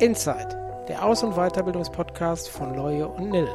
[0.00, 3.48] Inside, der Aus- und Weiterbildungspodcast von Leue und Nil.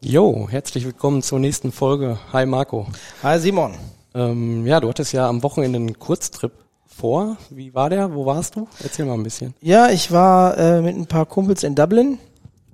[0.00, 2.18] Jo, herzlich willkommen zur nächsten Folge.
[2.32, 2.86] Hi Marco.
[3.22, 3.74] Hi Simon.
[4.14, 6.52] Ähm, ja, du hattest ja am Wochenende einen Kurztrip
[6.86, 7.36] vor.
[7.50, 8.14] Wie war der?
[8.14, 8.66] Wo warst du?
[8.82, 9.52] Erzähl mal ein bisschen.
[9.60, 12.18] Ja, ich war äh, mit ein paar Kumpels in Dublin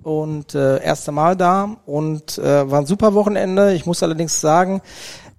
[0.05, 3.73] und äh, erste Mal da und äh, war ein super Wochenende.
[3.73, 4.81] Ich muss allerdings sagen,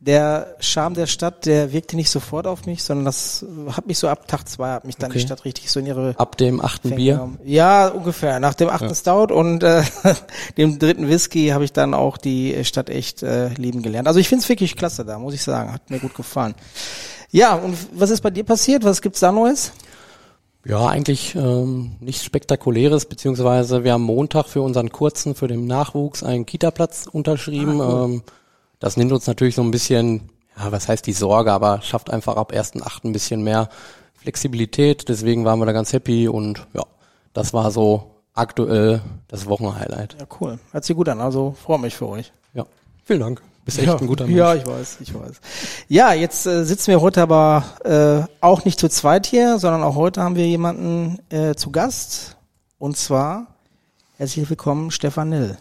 [0.00, 4.08] der Charme der Stadt, der wirkte nicht sofort auf mich, sondern das hat mich so
[4.08, 5.18] ab Tag zwei, hat mich dann Okay.
[5.20, 7.12] die Stadt richtig so in ihre Ab dem achten Fänge Bier.
[7.14, 7.38] genommen.
[7.44, 8.38] Ja, ungefähr.
[8.40, 8.94] Nach dem achten Ja.
[8.94, 9.82] Stout und äh,
[10.56, 14.08] dem dritten Whisky habe ich dann auch die Stadt echt äh, lieben gelernt.
[14.08, 15.72] Also ich finde es wirklich klasse da, muss ich sagen.
[15.72, 16.54] Hat mir gut gefallen.
[17.30, 18.84] Ja, und was ist bei dir passiert?
[18.84, 19.72] Was gibt's da Neues?
[20.68, 26.24] Ja, eigentlich ähm, nichts Spektakuläres, beziehungsweise wir haben Montag für unseren Kurzen, für den Nachwuchs
[26.24, 27.80] einen Kita-Platz unterschrieben.
[27.80, 28.22] ähm,
[28.80, 32.36] das nimmt uns natürlich so ein bisschen, ja, was heißt die Sorge, aber schafft einfach
[32.36, 33.04] ab 1.8.
[33.04, 33.68] ein bisschen mehr
[34.14, 35.08] Flexibilität.
[35.08, 36.82] Deswegen waren wir da ganz happy und ja,
[37.32, 40.16] das war so aktuell das Wochenhighlight.
[40.18, 40.58] Ja, cool.
[40.72, 41.20] Hört sich gut an.
[41.20, 42.32] Also freue mich für euch.
[42.54, 42.66] Ja,
[43.04, 43.40] vielen Dank.
[43.66, 44.38] Bist echt ja, ein guter Mensch.
[44.38, 45.40] Ja, ich weiß, ich weiß.
[45.88, 49.96] Ja, jetzt äh, sitzen wir heute aber äh, auch nicht zu zweit hier, sondern auch
[49.96, 52.36] heute haben wir jemanden äh, zu Gast.
[52.78, 53.48] Und zwar
[54.18, 55.58] herzlich willkommen, Stefan Nill.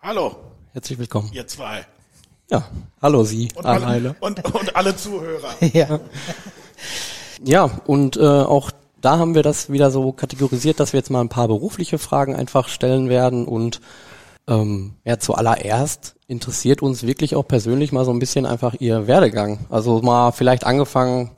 [0.00, 0.36] Hallo,
[0.72, 1.28] Herzlich willkommen.
[1.32, 1.84] ihr zwei.
[2.52, 2.62] Ja,
[3.02, 5.50] hallo Sie, Und alle, und, und alle Zuhörer.
[5.72, 5.98] ja.
[7.42, 11.20] Ja, und äh, auch da haben wir das wieder so kategorisiert, dass wir jetzt mal
[11.20, 13.80] ein paar berufliche Fragen einfach stellen werden und
[14.46, 19.66] ähm, ja, zuallererst interessiert uns wirklich auch persönlich mal so ein bisschen einfach Ihr Werdegang.
[19.70, 21.32] Also mal vielleicht angefangen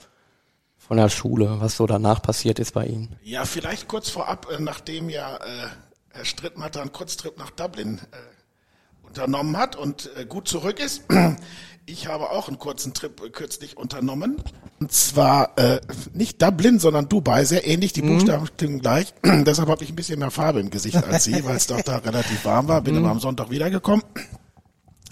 [0.76, 3.16] von der Schule, was so danach passiert ist bei Ihnen.
[3.22, 5.40] Ja, vielleicht kurz vorab, äh, nachdem ja äh,
[6.10, 11.04] Herr Strittmatter einen Kurztrip nach Dublin äh, unternommen hat und äh, gut zurück ist.
[11.86, 14.36] Ich habe auch einen kurzen Trip äh, kürzlich unternommen.
[14.78, 15.80] Und zwar äh,
[16.12, 19.12] nicht Dublin, sondern Dubai, sehr ähnlich, die Buchstaben klingen gleich.
[19.24, 21.96] Deshalb habe ich ein bisschen mehr Farbe im Gesicht als Sie, weil es doch da
[22.04, 22.80] relativ warm war.
[22.80, 24.04] Bin aber am Sonntag wiedergekommen.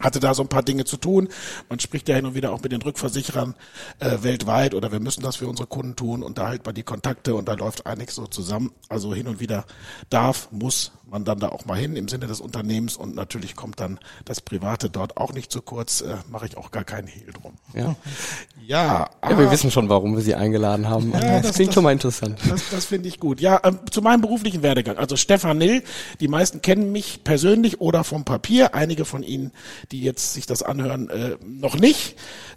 [0.00, 1.28] Hatte da so ein paar Dinge zu tun.
[1.69, 3.54] Man spricht ja hin und wieder auch mit den Rückversicherern
[4.00, 6.82] äh, weltweit oder wir müssen das für unsere Kunden tun und da halt man die
[6.82, 8.72] Kontakte und da läuft einiges so zusammen.
[8.88, 9.64] Also hin und wieder
[10.10, 13.81] darf, muss man dann da auch mal hin im Sinne des Unternehmens und natürlich kommt
[13.81, 17.32] dann das Private dort auch nicht zu kurz, äh, mache ich auch gar keinen Hehl
[17.32, 17.54] drum.
[17.75, 17.97] Ja,
[18.66, 21.12] Ja, ja wir wissen schon, warum wir Sie eingeladen haben.
[21.12, 22.38] das, das- klingt das- schon mal interessant.
[22.48, 23.41] Das, das finde ich gut.
[23.41, 24.98] Ja, ähm, zu meinem beruflichen Werdegang.
[24.98, 25.82] Also Stefan Nill,
[26.20, 28.75] die meisten kennen mich persönlich oder vom Papier.
[28.75, 29.53] Einige von Ihnen,
[29.93, 32.16] die jetzt sich das anhören, äh, noch nicht.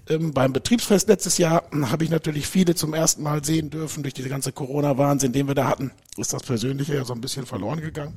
[0.09, 4.03] Ähm, beim Betriebsfest letztes Jahr äh, habe ich natürlich viele zum ersten Mal sehen dürfen.
[4.03, 7.45] Durch diese ganze Corona-Wahnsinn, den wir da hatten, ist das Persönliche ja so ein bisschen
[7.45, 8.13] verloren gegangen.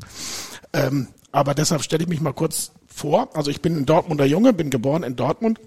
[0.73, 3.37] Ähm, aber deshalb stelle ich mich mal kurz vor.
[3.37, 5.61] Also ich bin ein Dortmunder Junge, bin geboren in Dortmund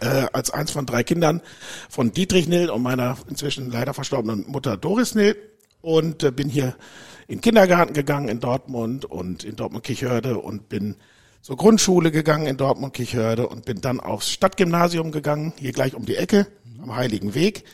[0.00, 1.40] äh, als eins von drei Kindern
[1.88, 5.36] von Dietrich Nill und meiner inzwischen leider verstorbenen Mutter Doris Nill
[5.80, 6.76] und äh, bin hier
[7.26, 10.96] in Kindergarten gegangen in Dortmund und in Dortmund-Kichhörde und bin
[11.42, 16.16] zur Grundschule gegangen in Dortmund-Kichhörde und bin dann aufs Stadtgymnasium gegangen, hier gleich um die
[16.16, 16.46] Ecke
[16.82, 17.64] am Heiligen Weg.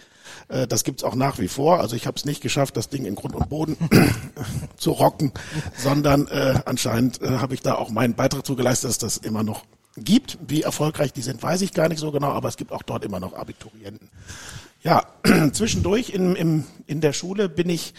[0.48, 1.80] Äh, Das gibt's auch nach wie vor.
[1.80, 3.76] Also ich habe es nicht geschafft, das Ding in Grund und Boden
[4.76, 5.32] zu rocken,
[5.76, 9.64] sondern äh, anscheinend äh, habe ich da auch meinen Beitrag zugeleistet, dass das immer noch
[9.96, 10.38] gibt.
[10.46, 13.04] Wie erfolgreich die sind, weiß ich gar nicht so genau, aber es gibt auch dort
[13.04, 14.08] immer noch Abiturienten.
[14.82, 15.06] Ja,
[15.52, 17.94] zwischendurch in, im, in der Schule bin ich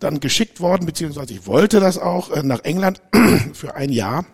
[0.00, 3.00] dann geschickt worden, beziehungsweise ich wollte das auch, äh, nach England
[3.52, 4.26] für ein Jahr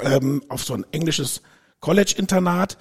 [0.00, 1.42] ähm, auf so ein englisches
[1.80, 2.78] College-Internat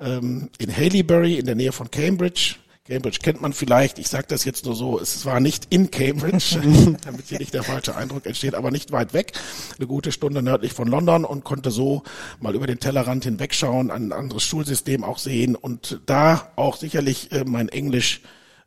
[0.00, 2.56] ähm, in Haileybury in der Nähe von Cambridge.
[2.86, 6.60] Cambridge kennt man vielleicht, ich sage das jetzt nur so, es war nicht in Cambridge,
[7.04, 9.32] damit hier nicht der falsche Eindruck entsteht, aber nicht weit weg,
[9.76, 12.04] eine gute Stunde nördlich von London und konnte so
[12.38, 17.44] mal über den Tellerrand hinwegschauen, ein anderes Schulsystem auch sehen und da auch sicherlich äh,
[17.44, 18.20] mein Englisch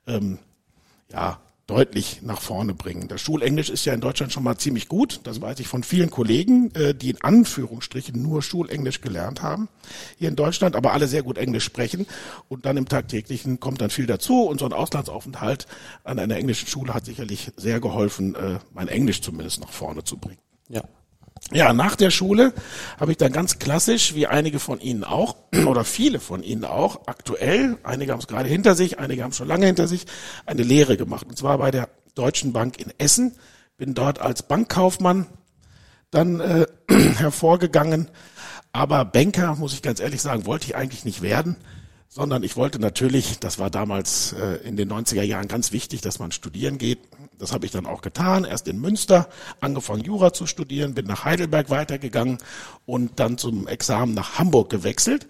[0.05, 0.39] ähm,
[1.13, 1.39] ja,
[1.69, 3.07] deutlich nach vorne bringen.
[3.07, 5.20] Das Schulenglisch ist ja in Deutschland schon mal ziemlich gut.
[5.23, 9.70] Das weiß ich von vielen Kollegen, äh, die in Anführungsstrichen nur Schulenglisch gelernt haben
[10.17, 12.08] hier in Deutschland, aber alle sehr gut Englisch sprechen.
[12.47, 14.43] Und dann im tagtäglichen kommt dann viel dazu.
[14.43, 15.67] Und so ein Auslandsaufenthalt
[16.03, 20.17] an einer englischen Schule hat sicherlich sehr geholfen, äh, mein Englisch zumindest nach vorne zu
[20.17, 20.40] bringen.
[20.70, 20.84] Ja.
[21.52, 22.53] Ja, nach der Schule
[23.00, 27.08] habe ich dann ganz klassisch, wie einige von Ihnen auch, oder viele von Ihnen auch,
[27.08, 30.06] aktuell, einige haben es gerade hinter sich, einige haben es schon lange hinter sich,
[30.46, 31.26] eine Lehre gemacht.
[31.28, 31.90] Und zwar bei der
[32.20, 33.36] Deutschen Bank in Essen.
[33.78, 35.28] Bin dort als Bankkaufmann
[36.12, 36.66] dann äh,
[37.18, 38.09] hervorgegangen.
[38.72, 41.56] Aber Banker, muss ich ganz ehrlich sagen, wollte ich eigentlich nicht werden.
[42.09, 46.17] Sondern ich wollte natürlich, das war damals äh, in den 90er Jahren ganz wichtig, dass
[46.17, 47.00] man studieren geht.
[47.38, 48.46] Das habe ich dann auch getan.
[48.46, 49.29] Erst in Münster
[49.61, 52.40] angefangen, Jura zu studieren, bin nach Heidelberg weitergegangen
[52.88, 55.28] und dann zum Examen nach Hamburg gewechselt.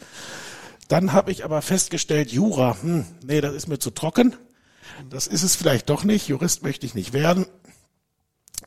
[0.87, 4.35] Dann habe ich aber festgestellt, Jura, hm, nee, das ist mir zu trocken.
[5.09, 6.29] Das ist es vielleicht doch nicht.
[6.29, 7.45] Jurist möchte ich nicht werden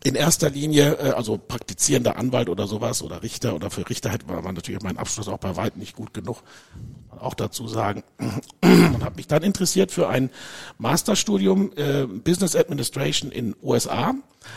[0.04, 4.26] in erster Linie, äh, also praktizierender Anwalt oder sowas oder Richter oder für Richter hätte
[4.26, 6.42] man natürlich mein Abschluss auch bei weitem nicht gut genug,
[7.18, 8.02] auch dazu sagen.
[8.62, 10.30] Und habe mich dann interessiert für ein
[10.78, 14.14] Masterstudium äh, Business Administration in USA,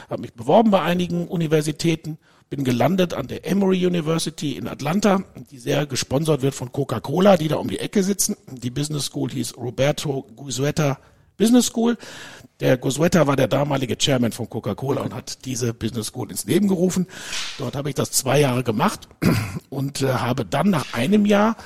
[0.10, 2.18] habe mich beworben bei einigen Universitäten,
[2.50, 7.48] bin gelandet an der Emory University in Atlanta, die sehr gesponsert wird von Coca-Cola, die
[7.48, 8.38] da um die Ecke sitzen.
[8.48, 11.00] Die Business School hieß Roberto Guisueta
[11.38, 11.98] Business School.
[12.62, 16.70] Der Gosueta war der damalige Chairman von Coca-Cola und hat diese Business School ins Leben
[16.70, 17.06] gerufen.
[17.58, 19.10] Dort habe ich das zwei Jahre gemacht
[19.70, 21.58] und äh, habe dann nach einem Jahr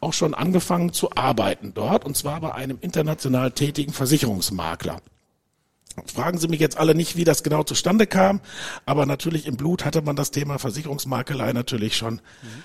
[0.00, 5.02] auch schon angefangen zu arbeiten dort und zwar bei einem international tätigen Versicherungsmakler.
[6.06, 8.40] Fragen Sie mich jetzt alle nicht, wie das genau zustande kam,
[8.86, 12.20] aber natürlich im Blut hatte man das Thema Versicherungsmakelei natürlich schon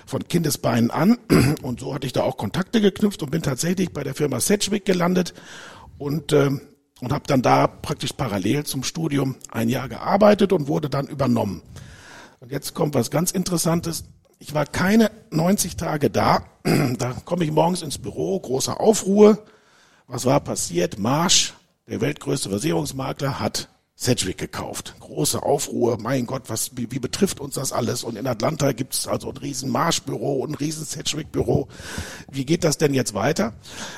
[0.06, 1.18] von Kindesbeinen an
[1.62, 4.84] und so hatte ich da auch Kontakte geknüpft und bin tatsächlich bei der Firma Sedgwick
[4.84, 5.34] gelandet
[5.98, 6.50] und äh,
[7.00, 11.62] und habe dann da praktisch parallel zum Studium ein Jahr gearbeitet und wurde dann übernommen.
[12.40, 14.04] Und jetzt kommt was ganz Interessantes.
[14.38, 16.44] Ich war keine 90 Tage da.
[16.98, 19.44] Da komme ich morgens ins Büro, große Aufruhr.
[20.06, 20.98] Was war passiert?
[20.98, 21.52] Marsch,
[21.86, 24.96] der weltgrößte Versicherungsmakler, hat Sedgwick gekauft.
[24.98, 28.02] Große Aufruhr, mein Gott, was, wie, wie betrifft uns das alles?
[28.02, 31.68] Und in Atlanta gibt's also ein riesen Marschbüro und ein riesen Sedgwick-Büro.
[32.30, 33.52] Wie geht das denn jetzt weiter?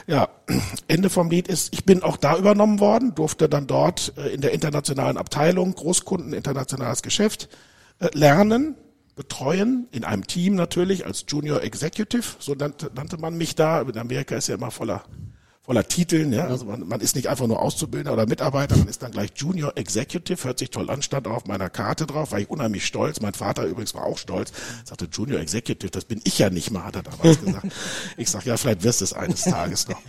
[0.07, 0.29] Ja,
[0.89, 4.43] Ende vom Lied ist, ich bin auch da übernommen worden, durfte dann dort äh, in
[4.43, 7.49] der internationalen Abteilung Großkunden, internationales Geschäft
[7.99, 8.77] äh, lernen,
[9.15, 13.81] betreuen, in einem Team natürlich, als Junior Executive, so nannte, nannte man mich da.
[13.81, 15.05] In Amerika ist ja immer voller
[15.67, 16.33] voller Titeln.
[16.33, 16.47] Ja?
[16.47, 19.73] Also man, man ist nicht einfach nur Auszubildender oder Mitarbeiter, man ist dann gleich Junior
[19.77, 23.21] Executive, hört sich toll an, stand auf meiner Karte drauf, war ich unheimlich stolz.
[23.21, 24.53] Mein Vater übrigens war auch stolz,
[24.85, 27.67] sagte Junior Executive, das bin ich ja nicht mal, hat er damals gesagt.
[28.17, 30.01] Ich sag ja, vielleicht wirst du es eines Tages noch.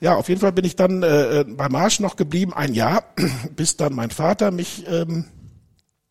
[0.00, 3.04] Ja, auf jeden Fall bin ich dann äh, äh bei Marsch noch geblieben, ein Jahr,
[3.56, 5.26] bis dann mein Vater mich, ähm,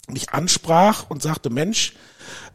[0.08, 1.94] mich ansprach und sagte, Mensch,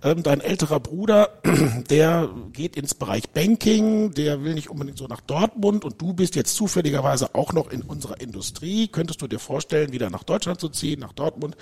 [0.02, 1.30] ähm, dein älterer Bruder,
[1.90, 6.36] der geht ins Bereich Banking, der will nicht unbedingt so nach Dortmund und du bist
[6.36, 8.88] jetzt zufälligerweise auch noch in unserer Industrie.
[8.88, 11.56] Könntest du dir vorstellen, wieder nach Deutschland zu ziehen, nach Dortmund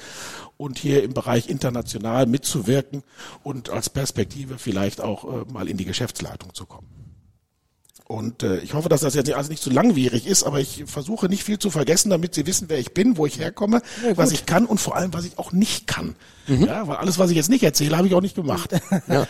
[0.57, 3.03] und hier im Bereich international mitzuwirken
[3.43, 7.04] und als Perspektive vielleicht auch äh, mal in die Geschäftsleitung zu kommen?
[8.07, 11.27] Und äh, ich hoffe, dass das jetzt also nicht zu langwierig ist, aber ich versuche
[11.27, 14.31] nicht viel zu vergessen, damit Sie wissen, wer ich bin, wo ich herkomme, ja, was
[14.33, 16.15] ich kann und vor allem, was ich auch nicht kann.
[16.47, 16.67] Mhm.
[16.67, 18.71] Ja, weil alles, was ich jetzt nicht erzähle, habe ich auch nicht gemacht.
[19.09, 19.27] Ja.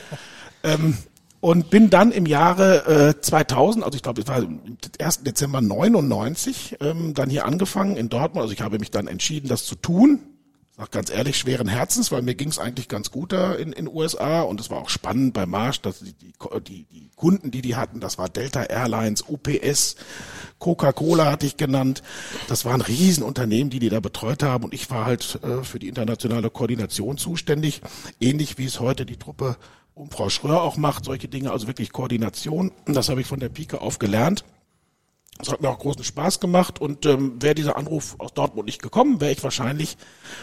[0.63, 0.97] ähm,
[1.41, 5.25] und bin dann im Jahre äh, 2000, also ich glaube, es war im 1.
[5.25, 8.43] Dezember 99, ähm, dann hier angefangen in Dortmund.
[8.43, 10.21] Also ich habe mich dann entschieden, das zu tun
[10.77, 13.89] sag ganz ehrlich, schweren Herzens, weil mir ging es eigentlich ganz gut da in in
[13.89, 16.33] USA und es war auch spannend bei Marsch, dass die, die,
[16.67, 19.97] die, die Kunden, die die hatten, das war Delta Airlines, UPS,
[20.59, 22.03] Coca-Cola hatte ich genannt.
[22.49, 25.89] Das waren Riesenunternehmen, die die da betreut haben und ich war halt äh, für die
[25.89, 27.81] internationale Koordination zuständig,
[28.21, 29.57] ähnlich wie es heute die Truppe
[29.95, 32.73] um Frau Schröer auch macht, solche Dinge, also wirklich Koordination.
[32.87, 34.45] Das habe ich von der Pike auf gelernt.
[35.41, 38.81] Es hat mir auch großen Spaß gemacht und ähm, wäre dieser Anruf aus Dortmund nicht
[38.81, 39.97] gekommen, wäre ich wahrscheinlich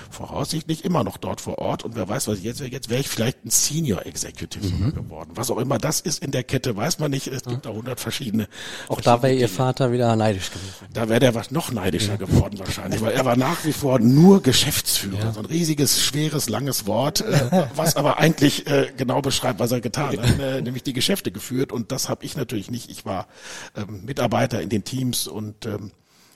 [0.10, 3.00] voraussichtlich immer noch dort vor Ort und wer weiß, was ich jetzt wäre, jetzt wäre
[3.00, 4.94] ich vielleicht ein Senior Executive mhm.
[4.94, 5.32] geworden.
[5.36, 7.28] Was auch immer das ist in der Kette, weiß man nicht.
[7.28, 8.50] Es gibt da hundert verschiedene.
[8.90, 10.88] Auch da wäre Ihr Vater wieder neidisch gewesen.
[10.94, 12.18] Da wäre der was noch neidischer ja.
[12.18, 15.20] geworden wahrscheinlich, weil er war nach wie vor nur Geschäftsführer.
[15.20, 15.32] Ja.
[15.32, 19.80] So ein riesiges, schweres, langes Wort, äh, was aber eigentlich äh, genau beschreibt, was er
[19.80, 22.92] getan hat, äh, nämlich die Geschäfte geführt und das habe ich natürlich nicht.
[22.92, 23.28] Ich war
[23.76, 25.92] ähm, Mitarbeiter in den Teams und ähm,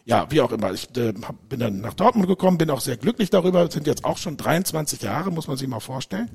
[0.05, 0.71] ja, wie auch immer.
[0.71, 1.13] Ich äh,
[1.49, 3.69] bin dann nach Dortmund gekommen, bin auch sehr glücklich darüber.
[3.69, 6.29] Sind jetzt auch schon 23 Jahre, muss man sich mal vorstellen.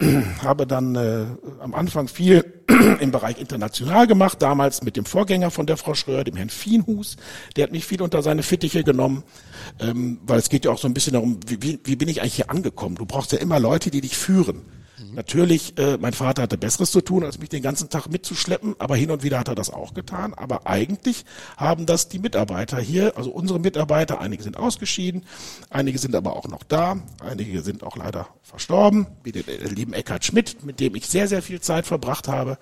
[0.42, 1.26] Habe dann äh,
[1.60, 2.64] am Anfang viel
[3.00, 7.16] im Bereich international gemacht, damals mit dem Vorgänger von der Frau Schröer, dem Herrn Fienhus.
[7.56, 9.22] Der hat mich viel unter seine Fittiche genommen,
[9.78, 12.20] ähm, weil es geht ja auch so ein bisschen darum, wie, wie, wie bin ich
[12.20, 12.96] eigentlich hier angekommen?
[12.96, 14.62] Du brauchst ja immer Leute, die dich führen.
[15.12, 15.16] Mhm.
[15.16, 18.96] Natürlich, äh, mein Vater hatte Besseres zu tun, als mich den ganzen Tag mitzuschleppen, aber
[18.96, 20.34] hin und wieder hat er das auch getan.
[20.34, 21.24] Aber eigentlich
[21.56, 25.24] haben das die Mitarbeiter hier, also unsere Mitarbeiter, einige sind ausgeschieden,
[25.70, 30.24] einige sind aber auch noch da, einige sind auch leider verstorben, wie den lieben Eckhard
[30.24, 32.58] Schmidt, mit dem ich sehr, sehr viel Zeit verbracht habe.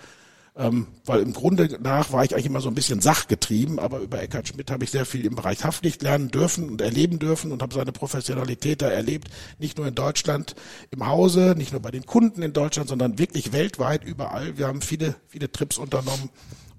[0.61, 4.21] Ähm, weil im Grunde nach war ich eigentlich immer so ein bisschen sachgetrieben, aber über
[4.21, 7.63] Eckhard Schmidt habe ich sehr viel im Bereich Haftpflicht lernen dürfen und erleben dürfen und
[7.63, 10.55] habe seine Professionalität da erlebt, nicht nur in Deutschland
[10.91, 14.59] im Hause, nicht nur bei den Kunden in Deutschland, sondern wirklich weltweit überall.
[14.59, 16.29] Wir haben viele, viele Trips unternommen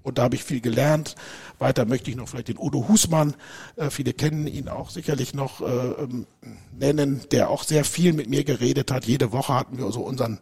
[0.04, 1.14] Und da habe ich viel gelernt.
[1.58, 3.34] Weiter möchte ich noch vielleicht den Udo Husmann,
[3.76, 6.26] äh, viele kennen ihn auch sicherlich noch, äh, ähm,
[6.78, 9.06] nennen, der auch sehr viel mit mir geredet hat.
[9.06, 10.38] Jede Woche hatten wir so unseren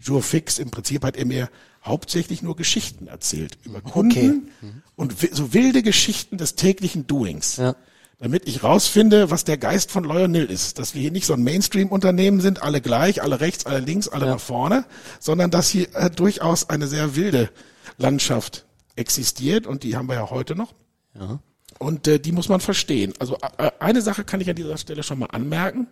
[0.00, 0.58] Jour fix.
[0.58, 1.48] Im Prinzip hat er mir
[1.84, 4.50] hauptsächlich nur Geschichten erzählt über Kunden
[4.96, 7.56] und wi- so wilde Geschichten des täglichen Doings.
[7.56, 7.76] Ja.
[8.18, 10.78] Damit ich rausfinde, was der Geist von Lionel ist.
[10.78, 14.26] Dass wir hier nicht so ein Mainstream-Unternehmen sind, alle gleich, alle rechts, alle links, alle
[14.26, 14.86] nach vorne,
[15.20, 17.50] sondern dass hier äh, durchaus eine sehr wilde
[17.98, 18.64] Landschaft
[18.96, 20.72] existiert und die haben wir ja heute noch.
[21.18, 21.40] Ja.
[21.80, 23.12] Und äh, die muss man verstehen.
[23.18, 25.88] Also äh, eine Sache kann ich an dieser Stelle schon mal anmerken.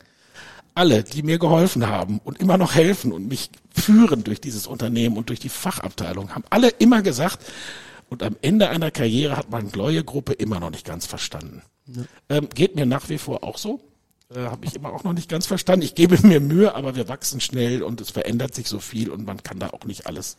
[0.75, 5.17] Alle, die mir geholfen haben und immer noch helfen und mich führen durch dieses Unternehmen
[5.19, 7.41] und durch die Fachabteilung, haben alle immer gesagt,
[8.09, 11.63] und am Ende einer Karriere hat man Gläue-Gruppe immer noch nicht ganz verstanden.
[12.29, 13.81] Ähm, geht mir nach wie vor auch so.
[14.35, 15.83] Äh, Habe ich immer auch noch nicht ganz verstanden.
[15.85, 19.25] Ich gebe mir Mühe, aber wir wachsen schnell und es verändert sich so viel und
[19.27, 20.37] man kann da auch nicht alles,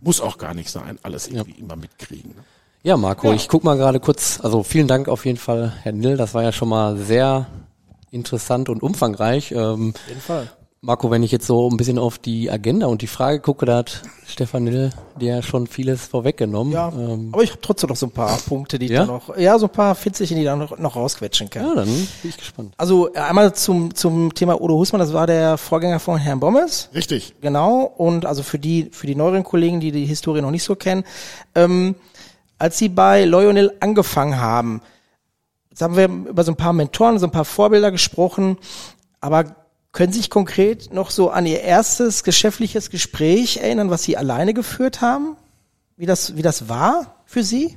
[0.00, 2.30] muss auch gar nicht sein, alles irgendwie immer mitkriegen.
[2.34, 2.44] Ne?
[2.82, 3.34] Ja, Marco, Ja.
[3.34, 6.42] ich guck mal gerade kurz, also vielen Dank auf jeden Fall, Herr Nill, das war
[6.42, 7.46] ja schon mal sehr
[8.10, 9.52] interessant und umfangreich.
[9.52, 10.48] Ähm, Auf jeden Fall.
[10.80, 13.78] Marco, wenn ich jetzt so ein bisschen auf die Agenda und die Frage gucke, da
[13.78, 16.72] hat Stefan Nill dir schon vieles vorweggenommen.
[16.72, 19.00] Ja, Ähm, aber ich habe trotzdem noch so ein paar Punkte, die ich Ja?
[19.00, 21.66] da noch, ja, so ein paar Fitzelchen, die ich da noch, noch rausquetschen kann.
[21.66, 22.74] ja, dann bin ich gespannt.
[22.76, 26.90] Also einmal zum, zum Thema Udo Husmann, das war der Vorgänger von Herrn Bommes.
[26.94, 27.34] Richtig.
[27.40, 30.76] Genau, und also für die, für die neueren Kollegen, die die Historie noch nicht so
[30.76, 31.02] kennen,
[31.56, 31.96] ähm,
[32.56, 34.80] als sie bei Lionel angefangen haben,
[35.70, 38.58] jetzt haben wir über so ein paar Mentoren, so ein paar Vorbilder gesprochen,
[39.20, 39.56] aber
[39.92, 44.54] können Sie sich konkret noch so an Ihr erstes geschäftliches Gespräch erinnern, was Sie alleine
[44.54, 45.36] geführt haben?
[45.96, 47.76] Wie das, wie das war für Sie?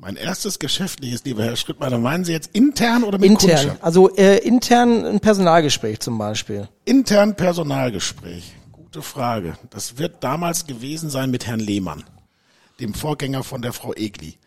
[0.00, 3.84] Mein erstes geschäftliches, lieber Herr Schrittmeier, meinen Sie jetzt intern oder mit Intern, Kundschaft?
[3.84, 6.68] also äh, intern ein Personalgespräch zum Beispiel.
[6.84, 8.54] Intern Personalgespräch.
[8.70, 9.58] Gute Frage.
[9.70, 12.04] Das wird damals gewesen sein mit Herrn Lehmann,
[12.78, 14.38] dem Vorgänger von der Frau Egli,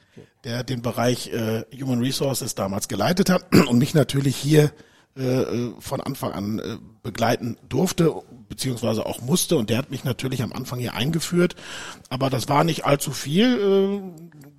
[0.44, 4.72] der den Bereich äh, Human Resources damals geleitet hat und mich natürlich hier
[5.18, 8.14] äh, äh, von Anfang an äh, begleiten durfte
[8.48, 11.56] beziehungsweise auch musste und der hat mich natürlich am Anfang hier eingeführt,
[12.10, 14.02] aber das war nicht allzu viel,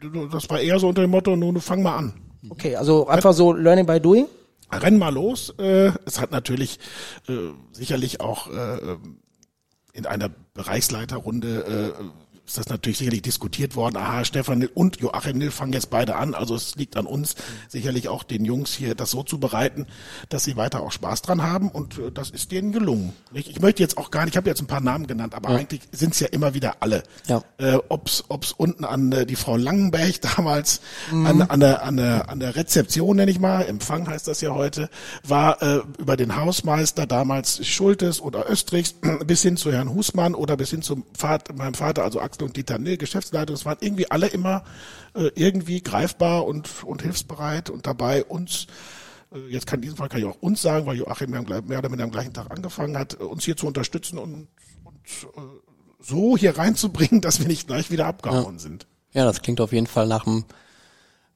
[0.03, 2.15] äh, das war eher so unter dem Motto, nun fang mal an.
[2.51, 4.27] Okay, also einfach so Learning by Doing.
[4.71, 5.55] renn mal los.
[5.59, 6.79] Äh, es hat natürlich
[7.29, 8.97] äh, sicherlich auch äh,
[9.95, 12.05] in einer Bereichsleiterrunde äh,
[12.53, 13.97] ist das natürlich sicherlich diskutiert worden.
[13.97, 16.35] Aha, Stefan und Joachim Nill fangen jetzt beide an.
[16.35, 17.35] Also es liegt an uns,
[17.69, 19.87] sicherlich auch den Jungs hier das so zu bereiten,
[20.29, 21.71] dass sie weiter auch Spaß dran haben.
[21.71, 23.15] Und äh, das ist denen gelungen.
[23.33, 25.81] Ich möchte jetzt auch gar nicht, ich habe jetzt ein paar Namen genannt, aber eigentlich
[25.93, 27.05] sind es ja immer wieder alle.
[27.27, 27.43] Ja.
[27.57, 32.29] Äh, ob's, ob's unten an äh, die Frau Langenberg damals, an, an, der, an, der,
[32.29, 34.91] an der Rezeption, nenne ich mal, Empfang heißt das ja heute,
[35.27, 38.95] war äh, über den Hausmeister damals Schultes oder Östrichs
[39.27, 42.57] bis hin zu Herrn Husmann oder bis hin zum Vater, meinem Vater, also Axel und
[42.57, 44.65] Dieter Nill, Geschäftsleitung, es waren irgendwie alle immer
[45.15, 48.67] äh, irgendwie greifbar und, und hilfsbereit und dabei uns
[49.33, 51.79] äh, jetzt kann in diesem Fall kann ich auch uns sagen, weil Joachim ja mehr
[51.79, 54.49] oder minder am gleichen Tag angefangen hat, äh, uns hier zu unterstützen und,
[54.85, 54.97] und
[55.37, 55.41] äh,
[56.01, 58.87] so hier reinzubringen, dass wir nicht gleich wieder abgehauen sind.
[59.13, 60.45] Ja, das klingt auf jeden Fall nach einem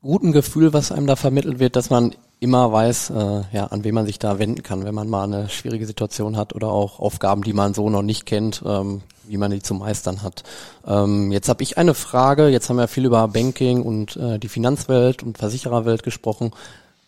[0.02, 3.94] guten Gefühl, was einem da vermittelt wird, dass man immer weiß, äh, ja, an wen
[3.94, 7.42] man sich da wenden kann, wenn man mal eine schwierige Situation hat oder auch Aufgaben,
[7.42, 10.42] die man so noch nicht kennt, ähm, wie man die zu meistern hat.
[10.86, 12.48] Ähm, jetzt habe ich eine Frage.
[12.48, 16.50] Jetzt haben wir viel über Banking und äh, die Finanzwelt und Versichererwelt gesprochen.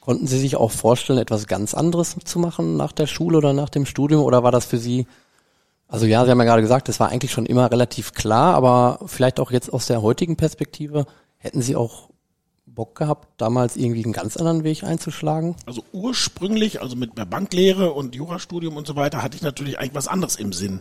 [0.01, 3.69] Konnten Sie sich auch vorstellen, etwas ganz anderes zu machen nach der Schule oder nach
[3.69, 4.23] dem Studium?
[4.23, 5.07] Oder war das für Sie
[5.89, 9.01] also ja, Sie haben ja gerade gesagt, das war eigentlich schon immer relativ klar, aber
[9.07, 11.07] vielleicht auch jetzt aus der heutigen Perspektive,
[11.39, 12.11] hätten Sie auch
[12.79, 15.57] Bock gehabt, damals irgendwie einen ganz anderen Weg einzuschlagen?
[15.67, 19.95] Also ursprünglich, also mit der Banklehre und Jurastudium und so weiter, hatte ich natürlich eigentlich
[19.95, 20.81] was anderes im Sinn.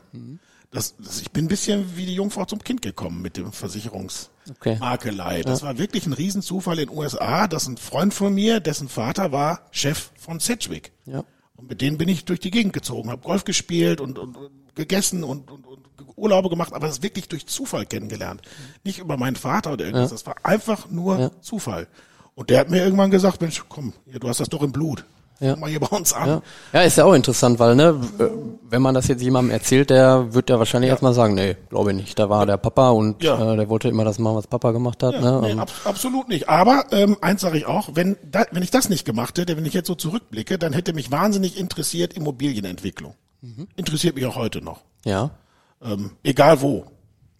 [0.69, 5.41] Das, das, ich bin ein bisschen wie die Jungfrau zum Kind gekommen mit dem Versicherungsmakelei.
[5.41, 9.31] Das war wirklich ein Riesenzufall in den USA, dass ein Freund von mir, dessen Vater
[9.31, 10.91] war Chef von Sedgwick.
[11.07, 11.23] Ja.
[11.57, 14.75] Und mit denen bin ich durch die Gegend gezogen, habe Golf gespielt und, und, und
[14.75, 15.79] gegessen und, und, und
[16.15, 18.41] Urlaube gemacht, aber das wirklich durch Zufall kennengelernt.
[18.83, 20.11] Nicht über meinen Vater oder irgendwas.
[20.11, 21.31] Das war einfach nur Ja.
[21.41, 21.87] Zufall.
[22.35, 25.03] Und der hat mir irgendwann gesagt, Mensch, komm, du hast das doch im Blut.
[25.39, 25.55] Ja.
[25.55, 26.27] Mal hier bei uns an.
[26.27, 26.41] Ja.
[26.73, 28.23] ja, ist ja auch interessant, weil ne, äh,
[28.69, 31.97] wenn man das jetzt jemandem erzählt, der wird ja wahrscheinlich erstmal sagen, nee, glaube ich
[31.97, 32.17] nicht.
[32.17, 33.53] Da war der Papa und Ja.
[33.53, 35.21] äh, der wollte immer das machen, was Papa gemacht hat.
[35.21, 35.39] ne?
[35.43, 36.49] Nee, ab, absolut nicht.
[36.49, 39.65] Aber ähm, eins sage ich auch, wenn, da, wenn ich das nicht gemacht hätte, wenn
[39.65, 43.13] ich jetzt so zurückblicke, dann hätte mich wahnsinnig interessiert Immobilienentwicklung.
[43.41, 43.67] Mhm.
[43.75, 44.81] Interessiert mich auch heute noch.
[45.05, 45.29] ja.
[45.83, 46.85] Ähm, egal wo.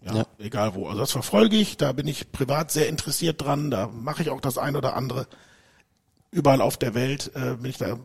[0.00, 0.24] Ja, Ja.
[0.38, 0.86] egal wo.
[0.86, 4.40] Also das verfolge ich, da bin ich privat sehr interessiert dran, da mache ich auch
[4.40, 5.26] das ein oder andere.
[6.30, 7.98] Überall auf der Welt äh, bin ich da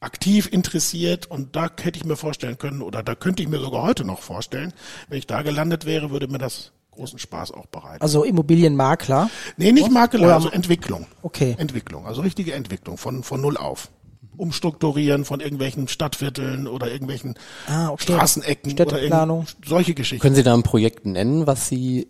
[0.00, 3.82] aktiv interessiert und da hätte ich mir vorstellen können, oder da könnte ich mir sogar
[3.82, 4.72] heute noch vorstellen,
[5.08, 8.02] wenn ich da gelandet wäre, würde mir das großen Spaß auch bereiten.
[8.02, 9.30] Also Immobilienmakler.
[9.56, 11.06] nee, nicht Makler, Oder- also Entwicklung.
[11.22, 11.54] Okay.
[11.58, 13.90] Entwicklung, also richtige Entwicklung von, von null auf.
[14.36, 17.34] Umstrukturieren von irgendwelchen Stadtvierteln oder irgendwelchen
[17.66, 18.04] Ah, okay.
[18.04, 19.40] Straßenecken Städteplanung.
[19.40, 20.22] oder solche Geschichten.
[20.22, 22.06] Können Sie da ein Projekt nennen, was Sie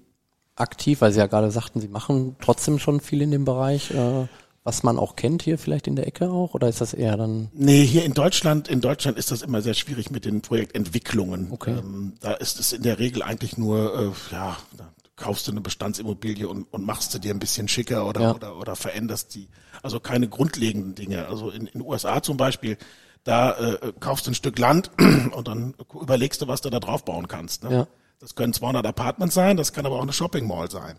[0.57, 4.27] aktiv, weil Sie ja gerade sagten, Sie machen trotzdem schon viel in dem Bereich, äh,
[4.69, 6.53] was man auch kennt hier vielleicht in der Ecke auch?
[6.53, 9.73] Oder ist das eher dann Nee, hier in Deutschland, in Deutschland ist das immer sehr
[9.73, 11.49] schwierig mit den Projektentwicklungen.
[11.51, 11.79] Okay.
[11.79, 15.63] Ähm, da ist es in der Regel eigentlich nur, äh, ja, da kaufst du eine
[15.63, 18.35] Bestandsimmobilie und, und machst sie dir ein bisschen schicker oder, Ja.
[18.35, 19.49] oder, oder veränderst die.
[19.83, 21.27] Also keine grundlegenden Dinge.
[21.29, 22.77] Also in in den USA zum Beispiel,
[23.25, 24.91] da äh, kaufst du ein Stück Land
[25.33, 27.65] und dann überlegst du, was du da drauf bauen kannst.
[27.65, 27.73] Ne?
[27.73, 27.87] Ja.
[28.21, 30.99] Das können 200 Apartments sein, das kann aber auch eine Shopping Mall sein.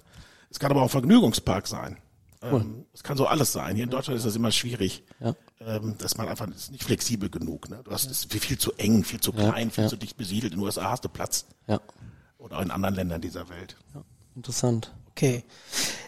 [0.49, 1.97] Es kann aber auch ein Vergnügungspark sein.
[2.41, 3.75] Ähm, Es kann so alles sein.
[3.75, 5.33] Hier in Deutschland ist das immer schwierig Ja.
[5.59, 7.69] ähm, dass man einfach das ist nicht flexibel genug.
[7.69, 7.81] Ne?
[7.83, 9.89] Du hast es viel, viel zu eng, viel zu klein, viel ja.
[9.89, 10.53] zu dicht besiedelt.
[10.53, 11.79] In den USA hast du Platz ja,
[12.37, 13.75] oder auch in anderen Ländern dieser Welt.
[14.35, 14.93] interessant.
[15.11, 15.43] Okay.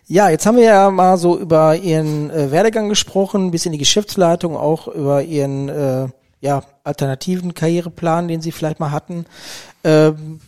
[0.08, 3.78] Ja, jetzt haben wir ja mal so über Ihren äh, Werdegang gesprochen, ein bisschen die
[3.78, 6.08] Geschäftsleitung, auch über Ihren äh,
[6.40, 9.26] ja, alternativen Karriereplan, den Sie vielleicht mal hatten.
[9.84, 10.40] Ähm,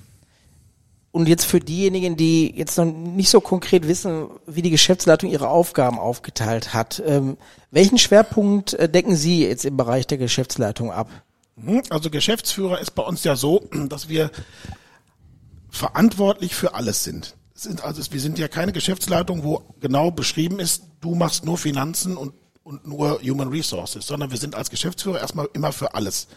[1.14, 5.48] und jetzt für diejenigen, die jetzt noch nicht so konkret wissen, wie die Geschäftsleitung ihre
[5.48, 7.38] Aufgaben aufgeteilt hat, ähm,
[7.70, 11.08] welchen Schwerpunkt äh, decken Sie jetzt im Bereich der Geschäftsleitung ab?
[11.56, 11.84] Mhm.
[11.92, 14.32] Also Geschäftsführer ist bei uns ja so, dass wir
[15.70, 17.36] verantwortlich für alles sind.
[17.54, 22.18] Sind also wir sind ja keine Geschäftsleitung, wo genau beschrieben ist, du machst nur Finanzen
[22.18, 26.28] und und nur Human Resources, sondern wir sind als Geschäftsführer erstmal immer für alles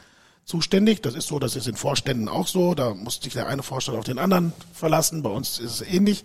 [0.47, 1.03] zuständig.
[1.03, 2.75] Das ist so, das ist in Vorständen auch so.
[2.75, 5.23] Da muss sich der eine Vorstand auf den anderen verlassen.
[5.23, 6.25] Bei uns ist es ähnlich.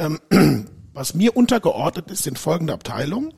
[0.00, 0.18] Ähm,
[0.92, 3.34] was mir untergeordnet ist, sind folgende Abteilungen.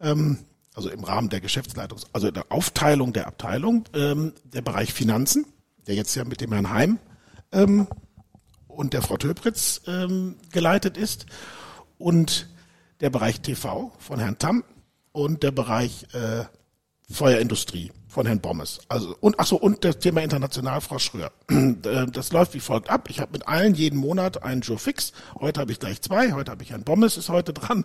[0.00, 0.38] Ähm,
[0.74, 5.44] also im Rahmen der Geschäftsleitung, also der Aufteilung der Abteilung, ähm, der Bereich Finanzen,
[5.86, 6.98] der jetzt ja mit dem Herrn Heim
[7.52, 7.88] ähm,
[8.68, 11.26] und der Frau Töpritz ähm, geleitet ist
[11.98, 12.48] und
[13.00, 14.64] der Bereich TV von Herrn Tamm
[15.10, 16.44] und der Bereich äh,
[17.10, 18.80] Feuerindustrie von Herrn Bommes.
[18.88, 21.32] Also und ach so und das Thema international Frau Schröer.
[21.82, 23.08] Äh, Das läuft wie folgt ab.
[23.08, 25.12] Ich habe mit allen jeden Monat einen Jour fix.
[25.40, 26.32] Heute habe ich gleich zwei.
[26.32, 27.84] Heute habe ich Herrn Bommes ist heute dran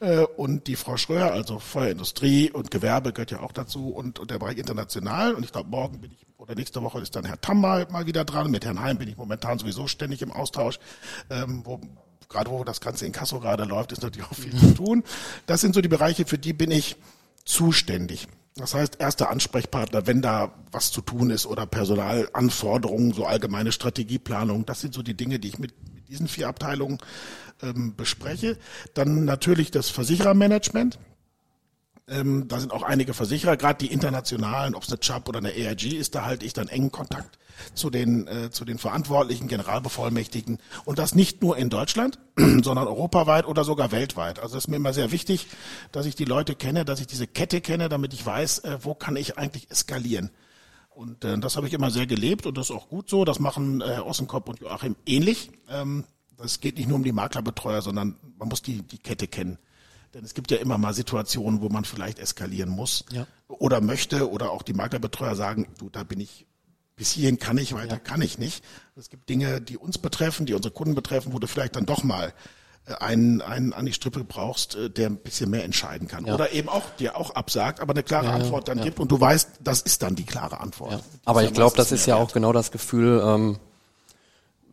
[0.00, 4.30] Äh, und die Frau Schröer, also Feuerindustrie und Gewerbe gehört ja auch dazu und, und
[4.30, 5.34] der Bereich international.
[5.34, 8.06] Und ich glaube morgen bin ich oder nächste Woche ist dann Herr Tamm mal, mal
[8.06, 8.50] wieder dran.
[8.50, 10.78] Mit Herrn Heim bin ich momentan sowieso ständig im Austausch.
[11.30, 11.80] Ähm, wo,
[12.28, 15.04] gerade wo das Ganze in Kassel gerade läuft, ist natürlich auch viel zu tun.
[15.46, 16.96] Das sind so die Bereiche, für die bin ich
[17.44, 18.28] zuständig.
[18.58, 24.66] Das heißt, erster Ansprechpartner, wenn da was zu tun ist oder Personalanforderungen, so allgemeine Strategieplanung,
[24.66, 26.98] das sind so die Dinge, die ich mit, mit diesen vier Abteilungen
[27.62, 28.58] ähm, bespreche.
[28.94, 30.98] Dann natürlich das Versicherermanagement.
[32.08, 35.56] Ähm, da sind auch einige Versicherer, gerade die internationalen, ob es eine CHAP oder eine
[35.56, 37.38] ERG ist, da halte ich dann engen Kontakt
[37.74, 40.58] zu den, äh, zu den Verantwortlichen, Generalbevollmächtigten.
[40.84, 44.38] Und das nicht nur in Deutschland, sondern europaweit oder sogar weltweit.
[44.38, 45.46] Also es ist mir immer sehr wichtig,
[45.92, 48.94] dass ich die Leute kenne, dass ich diese Kette kenne, damit ich weiß, äh, wo
[48.94, 50.30] kann ich eigentlich eskalieren.
[50.90, 53.24] Und äh, das habe ich immer sehr gelebt und das ist auch gut so.
[53.24, 55.50] Das machen äh, Ossenkopf und Joachim ähnlich.
[55.68, 56.04] Ähm,
[56.36, 59.58] das geht nicht nur um die Maklerbetreuer, sondern man muss die, die Kette kennen.
[60.14, 63.26] Denn es gibt ja immer mal Situationen, wo man vielleicht eskalieren muss Ja.
[63.48, 66.46] oder möchte oder auch die Maklerbetreuer sagen, du, da bin ich,
[66.96, 68.64] bis hierhin kann ich, weiter kann ich nicht.
[68.96, 72.02] Es gibt Dinge, die uns betreffen, die unsere Kunden betreffen, wo du vielleicht dann doch
[72.02, 72.32] mal
[72.86, 76.24] äh, einen, einen an die Strippe brauchst, äh, der ein bisschen mehr entscheiden kann.
[76.24, 76.34] Ja.
[76.34, 78.84] Oder eben auch dir auch absagt, aber eine klare Ja, ja, Antwort dann ja.
[78.84, 80.92] gibt und du weißt, das ist dann die klare Antwort.
[80.92, 81.00] Ja.
[81.26, 83.58] Aber ich glaube, das ist ja mehr auch genau das Gefühl, ähm,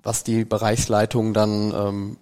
[0.01, 2.17] was die Bereichsleitung dann ähm,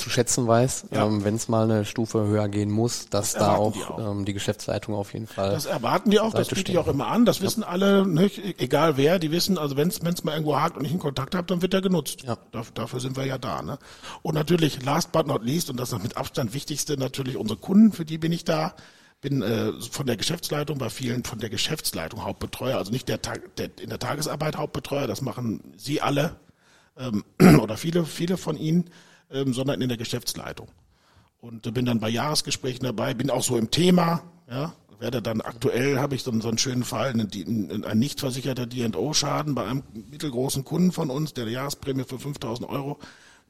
[0.00, 1.06] zu schätzen weiß, Ja.
[1.06, 4.10] ähm, wenn es mal eine Stufe höher gehen muss, dass da erwarten auch, die auch.
[4.10, 5.50] Ähm, die Geschäftsleitung auf jeden Fall.
[5.50, 8.60] Das erwarten die auch, das biete ich auch immer an, das wissen alle, nicht?
[8.60, 11.46] egal wer, die wissen, also wenn es mal irgendwo hakt und ich einen Kontakt habe,
[11.46, 12.22] dann wird der genutzt.
[12.24, 12.36] Ja.
[12.50, 13.62] Dafür, dafür sind wir ja da.
[13.62, 13.78] Ne?
[14.22, 17.92] Und natürlich, last but not least, und das ist mit Abstand wichtigste, natürlich unsere Kunden,
[17.92, 18.74] für die bin ich da.
[19.22, 23.54] Bin äh, von der Geschäftsleitung bei vielen von der Geschäftsleitung Hauptbetreuer, also nicht der, Tag,
[23.56, 26.36] der in der Tagesarbeit Hauptbetreuer, das machen Sie alle
[26.96, 27.24] ähm,
[27.60, 28.88] oder viele, viele von Ihnen,
[29.30, 30.68] ähm, sondern in der Geschäftsleitung
[31.40, 35.40] und äh, bin dann bei Jahresgesprächen dabei, bin auch so im Thema, ja, werde dann
[35.40, 39.82] aktuell habe ich so, so einen schönen Fall, ein, ein, nicht versicherter D&O-Schaden bei einem
[40.10, 42.98] mittelgroßen Kunden von uns, der eine Jahresprämie für 5000 Euro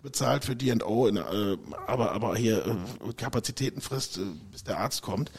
[0.03, 4.21] bezahlt für D&O, äh, aber, aber hier äh, Kapazitätenfrist, äh,
[4.53, 5.31] bis der Arzt kommt.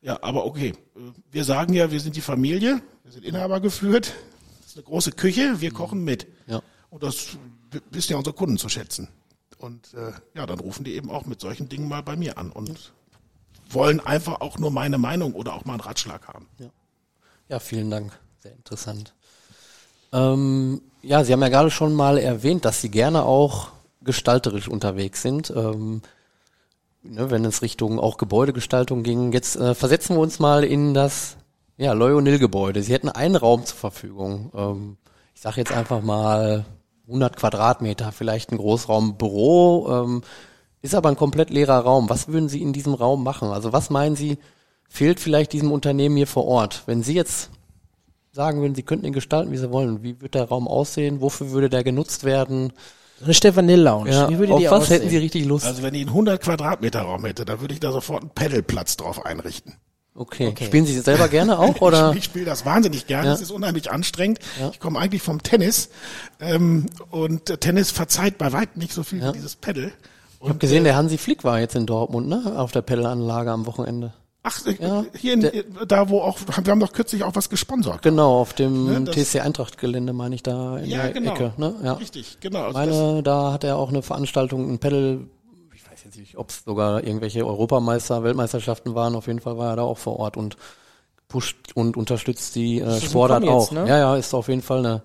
[0.00, 4.14] Ja, aber okay, äh, wir sagen ja, wir sind die Familie, wir sind Inhaber geführt,
[4.60, 6.26] das ist eine große Küche, wir kochen mit.
[6.46, 6.62] Ja.
[6.90, 7.36] Und das
[7.70, 9.08] w- wissen ja unsere Kunden zu schätzen.
[9.58, 12.50] Und äh, ja, dann rufen die eben auch mit solchen Dingen mal bei mir an
[12.50, 12.92] und
[13.70, 16.46] wollen einfach auch nur meine Meinung oder auch mal einen Ratschlag haben.
[17.48, 18.18] Ja, vielen Dank.
[18.38, 19.14] Sehr interessant.
[20.12, 25.22] Ähm, ja, Sie haben ja gerade schon mal erwähnt, dass Sie gerne auch gestalterisch unterwegs
[25.22, 25.50] sind.
[25.50, 26.02] Ähm,
[27.02, 29.32] ne, wenn es Richtung auch Gebäudegestaltung ging.
[29.32, 31.36] Jetzt äh, versetzen wir uns mal in das
[31.76, 32.82] ja, Loyonil-Gebäude.
[32.82, 34.50] Sie hätten einen Raum zur Verfügung.
[34.54, 34.96] Ähm,
[35.34, 36.64] ich sage jetzt einfach mal
[37.08, 40.22] 100 Quadratmeter, vielleicht ein Großraumbüro, ähm,
[40.82, 42.08] ist aber ein komplett leerer Raum.
[42.08, 43.48] Was würden Sie in diesem Raum machen?
[43.48, 44.38] Also was meinen Sie,
[44.88, 46.82] fehlt vielleicht diesem Unternehmen hier vor Ort?
[46.86, 47.50] Wenn Sie jetzt
[48.32, 51.20] sagen würden, Sie könnten ihn gestalten, wie Sie wollen, wie wird der Raum aussehen?
[51.20, 52.72] Wofür würde der genutzt werden?
[53.22, 54.10] Eine Stefanil Lounge.
[54.10, 54.98] Ja, Wie würde auf die was aussehen?
[54.98, 55.66] hätten Sie richtig Lust?
[55.66, 58.96] Also wenn ich einen 100 Quadratmeter Raum hätte, dann würde ich da sofort einen Pedalplatz
[58.96, 59.74] drauf einrichten.
[60.18, 60.48] Okay.
[60.48, 60.66] okay.
[60.66, 62.10] Spielen Sie selber gerne auch oder?
[62.12, 63.28] Ich, ich spiele das wahnsinnig gerne.
[63.28, 63.34] Ja.
[63.34, 64.38] Es ist unheimlich anstrengend.
[64.72, 65.90] Ich komme eigentlich vom Tennis
[66.40, 69.92] ähm, und äh, Tennis verzeiht bei weitem nicht so viel wie dieses Pedal.
[70.40, 72.54] Ich habe gesehen, der Hansi Flick war jetzt in Dortmund, ne?
[72.56, 74.12] Auf der Pedalanlage am Wochenende.
[74.44, 75.50] Ach, äh, Ja, hier in,
[75.88, 78.02] da wo auch, wir haben doch kürzlich auch was gesponsert.
[78.02, 81.32] Genau, auf dem Ne, das- TC Eintracht Gelände meine ich da in Ja, der genau.
[81.34, 81.74] Ecke, ne?
[81.82, 81.94] Ja.
[81.94, 82.62] Richtig, genau.
[82.66, 85.22] Also Meine, da hat er auch eine Veranstaltung, ein Pedal,
[85.98, 89.76] weiß jetzt nicht, ob es sogar irgendwelche Europameister, Weltmeisterschaften waren, auf jeden Fall war er
[89.76, 90.56] da auch vor Ort und
[91.26, 93.72] pusht und unterstützt die äh, Sportart jetzt, auch.
[93.72, 93.88] ne?
[93.88, 95.02] Ja, ja, ist auf jeden Fall eine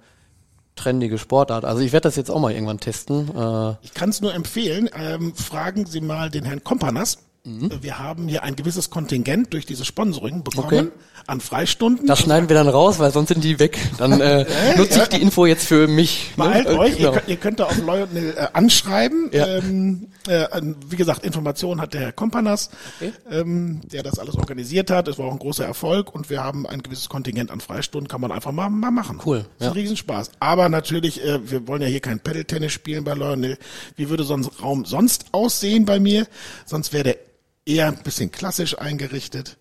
[0.75, 1.65] trendige Sportart.
[1.65, 3.29] Also ich werde das jetzt auch mal irgendwann testen.
[3.35, 4.89] Äh, ich kann es nur empfehlen.
[4.95, 7.17] Ähm, fragen Sie mal den Herrn Kompanas.
[7.45, 7.71] Mhm.
[7.81, 10.91] Wir haben hier ein gewisses Kontingent durch dieses Sponsoring bekommen Okay.
[11.27, 12.07] an Freistunden.
[12.07, 13.77] das schneiden wir dann raus, weil sonst sind die weg.
[13.97, 14.45] Dann äh,
[14.77, 16.31] nutze ich die Info jetzt für mich.
[16.37, 16.45] ne?
[16.45, 17.09] Beeilt Äh, euch, genau.
[17.09, 19.29] ihr, könnt, ihr könnt da auf Lionel äh, anschreiben.
[19.33, 19.57] Ja.
[19.57, 20.45] Ähm, äh,
[20.87, 22.69] wie gesagt, Informationen hat der Herr Kompanas,
[23.01, 23.11] Okay.
[23.29, 25.09] ähm, der das alles organisiert hat.
[25.09, 28.21] Es war auch ein großer Erfolg und wir haben ein gewisses Kontingent an Freistunden, kann
[28.21, 29.19] man einfach mal, mal machen.
[29.25, 29.67] Cool, Das ist ja.
[29.67, 30.31] ein Riesenspaß.
[30.39, 33.57] Aber natürlich, äh, wir wollen ja hier kein Pedal-Tennis spielen bei Lionel.
[33.97, 36.25] Wie würde so ein Raum sonst aussehen bei mir?
[36.65, 37.17] Sonst wäre der
[37.65, 39.57] eher ein bisschen klassisch eingerichtet.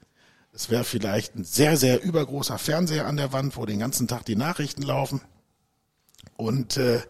[0.53, 4.25] Es wäre vielleicht ein sehr, sehr übergroßer Fernseher an der Wand, wo den ganzen Tag
[4.25, 5.23] die Nachrichten laufen.
[6.37, 7.01] Und, äh,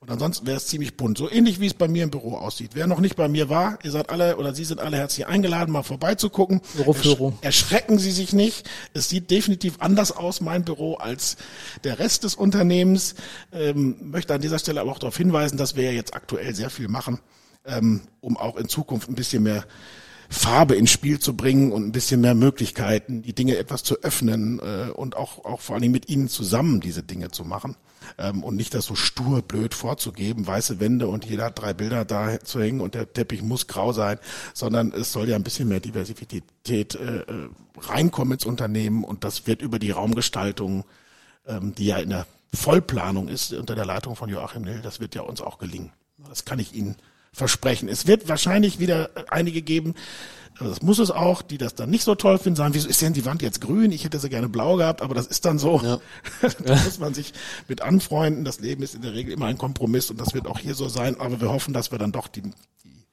[0.00, 1.18] und ansonsten wäre es ziemlich bunt.
[1.18, 2.70] So ähnlich wie es bei mir im Büro aussieht.
[2.74, 5.72] Wer noch nicht bei mir war, ihr seid alle oder Sie sind alle herzlich eingeladen,
[5.72, 6.60] mal vorbeizugucken.
[6.76, 7.38] Büroführung.
[7.40, 8.68] Ersch erschrecken Sie sich nicht.
[8.94, 11.36] Es sieht definitiv anders aus, mein Büro, als
[11.84, 13.14] der Rest des Unternehmens.
[13.52, 16.70] Ähm, möchte an dieser Stelle aber auch darauf hinweisen, dass wir ja jetzt aktuell sehr
[16.70, 17.20] viel machen,
[17.64, 19.64] ähm, um auch in Zukunft ein bisschen mehr
[20.28, 24.60] Farbe ins Spiel zu bringen und ein bisschen mehr Möglichkeiten, die Dinge etwas zu öffnen
[24.60, 27.76] äh, und auch, auch vor allem mit ihnen zusammen diese Dinge zu machen
[28.18, 32.04] ähm, und nicht das so stur blöd vorzugeben, weiße Wände und jeder hat drei Bilder
[32.04, 34.18] da zu hängen und der Teppich muss grau sein,
[34.52, 37.48] sondern es soll ja ein bisschen mehr Diversität äh, äh,
[37.80, 40.84] reinkommen ins Unternehmen und das wird über die Raumgestaltung,
[41.46, 45.14] ähm, die ja in der Vollplanung ist unter der Leitung von Joachim Nill, das wird
[45.14, 45.92] ja uns auch gelingen.
[46.28, 46.96] Das kann ich Ihnen
[47.32, 47.88] versprechen.
[47.88, 49.94] Es wird wahrscheinlich wieder einige geben,
[50.58, 53.12] das muss es auch, die das dann nicht so toll finden, sagen, wieso ist denn
[53.12, 53.92] die Wand jetzt grün?
[53.92, 55.80] Ich hätte sie gerne blau gehabt, aber das ist dann so.
[55.82, 56.00] Ja.
[56.64, 57.32] da muss man sich
[57.68, 58.44] mit anfreunden.
[58.44, 60.88] Das Leben ist in der Regel immer ein Kompromiss und das wird auch hier so
[60.88, 61.20] sein.
[61.20, 63.06] Aber wir hoffen, dass wir dann doch die, die,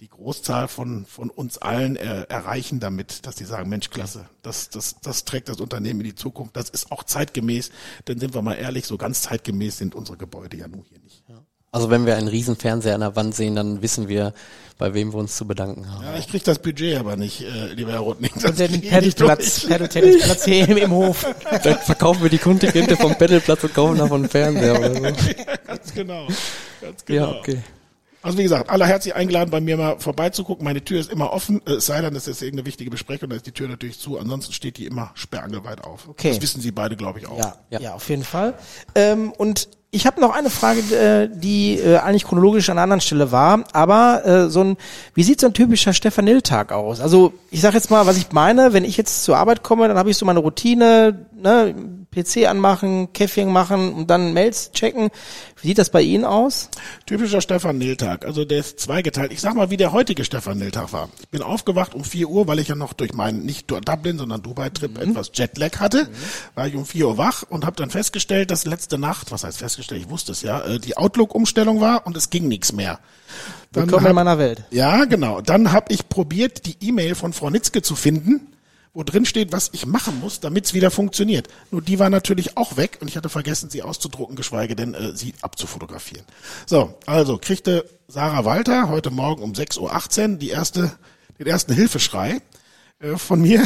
[0.00, 4.70] die Großzahl von, von uns allen äh, erreichen damit, dass die sagen, Mensch, klasse, das,
[4.70, 6.56] das, das trägt das Unternehmen in die Zukunft.
[6.56, 7.72] Das ist auch zeitgemäß,
[8.08, 11.24] denn sind wir mal ehrlich, so ganz zeitgemäß sind unsere Gebäude ja nun hier nicht.
[11.72, 14.32] Also wenn wir einen riesen Fernseher an der Wand sehen, dann wissen wir,
[14.78, 16.04] bei wem wir uns zu bedanken haben.
[16.04, 18.30] Ja, ich krieg das Budget aber nicht, äh, lieber Herr Rotning.
[18.34, 19.66] Das Und den durch.
[19.66, 21.26] Pedal-Tennisplatz hier im, im Hof.
[21.62, 25.00] Dann verkaufen wir die Kontingente vom Pedalplatz und kaufen davon einen Fernseher oder so.
[25.66, 26.28] ganz genau.
[26.80, 27.32] Ganz genau.
[27.32, 27.62] Ja, okay.
[28.26, 30.64] Also wie gesagt, alle herzlich eingeladen, bei mir mal vorbeizugucken.
[30.64, 33.36] Meine Tür ist immer offen, äh, es sei denn, es ist irgendeine wichtige Besprechung, da
[33.36, 34.18] ist die Tür natürlich zu.
[34.18, 36.08] Ansonsten steht die immer sperrangelweit auf.
[36.08, 36.30] Okay.
[36.30, 37.38] Das wissen Sie beide, glaube ich, auch.
[37.38, 37.94] Ja, ja, Ja.
[37.94, 38.54] auf jeden Fall.
[38.96, 43.00] Ähm, und ich habe noch eine Frage, äh, die äh, eigentlich chronologisch an einer anderen
[43.00, 44.76] Stelle war, aber so ein,
[45.14, 47.00] wie sieht so ein typischer Stefan-Nill-Tag aus?
[47.00, 49.96] Also ich sage jetzt mal, was ich meine, wenn ich jetzt zur Arbeit komme, dann
[49.98, 51.74] habe ich so meine Routine, ne,
[52.16, 55.10] PC anmachen, Käffchen machen und dann Mails checken.
[55.60, 56.70] Wie sieht das bei Ihnen aus?
[57.06, 58.24] Typischer Stefan Nil-Tag.
[58.24, 59.32] Also der ist zweigeteilt.
[59.32, 61.08] Ich sag mal, wie der heutige Stefan Nil-Tag war.
[61.20, 64.42] Ich bin aufgewacht um 4 Uhr, weil ich ja noch durch meinen, nicht Dublin, sondern
[64.42, 66.08] Dubai-Trip etwas Jetlag hatte.
[66.54, 69.58] War ich um 4 Uhr wach und habe dann festgestellt, dass letzte Nacht, was heißt
[69.58, 72.98] festgestellt, ich wusste es ja, äh, die Outlook-Umstellung war und es ging nichts mehr.
[73.72, 74.64] Dann Willkommen hab- in meiner Welt.
[74.70, 75.40] Ja, genau.
[75.40, 78.52] Dann habe ich probiert, die E-Mail von Frau Nitzke zu finden,
[78.96, 81.48] wo drin steht, was ich machen muss, damit es wieder funktioniert.
[81.70, 85.14] Nur die war natürlich auch weg und ich hatte vergessen, sie auszudrucken, geschweige denn äh,
[85.14, 86.24] sie abzufotografieren.
[86.64, 90.92] So, also kriegte Sarah Walter heute Morgen um 6.18 Uhr die erste,
[91.38, 92.40] den ersten Hilfeschrei
[92.98, 93.62] äh, von mir.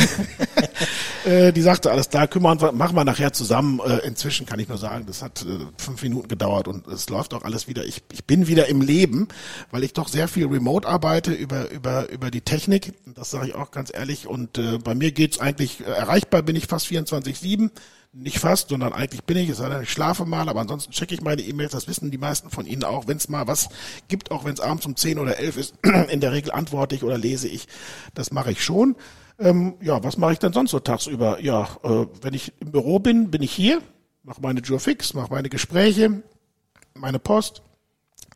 [1.24, 3.80] äh, die sagte, alles klar, kümmern wir, machen wir nachher zusammen.
[3.80, 7.44] Äh, inzwischen kann ich nur sagen, das hat fünf Minuten gedauert und es läuft auch
[7.44, 7.84] alles wieder.
[7.84, 9.28] Ich, ich bin wieder im Leben,
[9.70, 12.92] weil ich doch sehr viel remote arbeite über, über, über die Technik.
[13.14, 14.26] Das sage ich auch ganz ehrlich.
[14.26, 17.70] Und äh, bei mir geht's eigentlich, erreichbar bin ich fast 24-7.
[18.12, 21.14] nicht fast, sondern eigentlich bin ich, es sei denn, ich schlafe mal, aber ansonsten checke
[21.14, 23.68] ich meine E-Mails, das wissen die meisten von Ihnen auch, wenn es mal was
[24.08, 25.74] gibt, auch wenn es abends um 10 oder 11 ist,
[26.10, 27.68] in der Regel antworte ich oder lese ich,
[28.14, 28.96] das mache ich schon.
[29.40, 31.40] Ähm, ja, was mache ich denn sonst so tagsüber?
[31.40, 33.80] Ja, äh, wenn ich im Büro bin, bin ich hier,
[34.22, 36.22] mache meine Jour fix, mache meine Gespräche,
[36.94, 37.62] meine Post,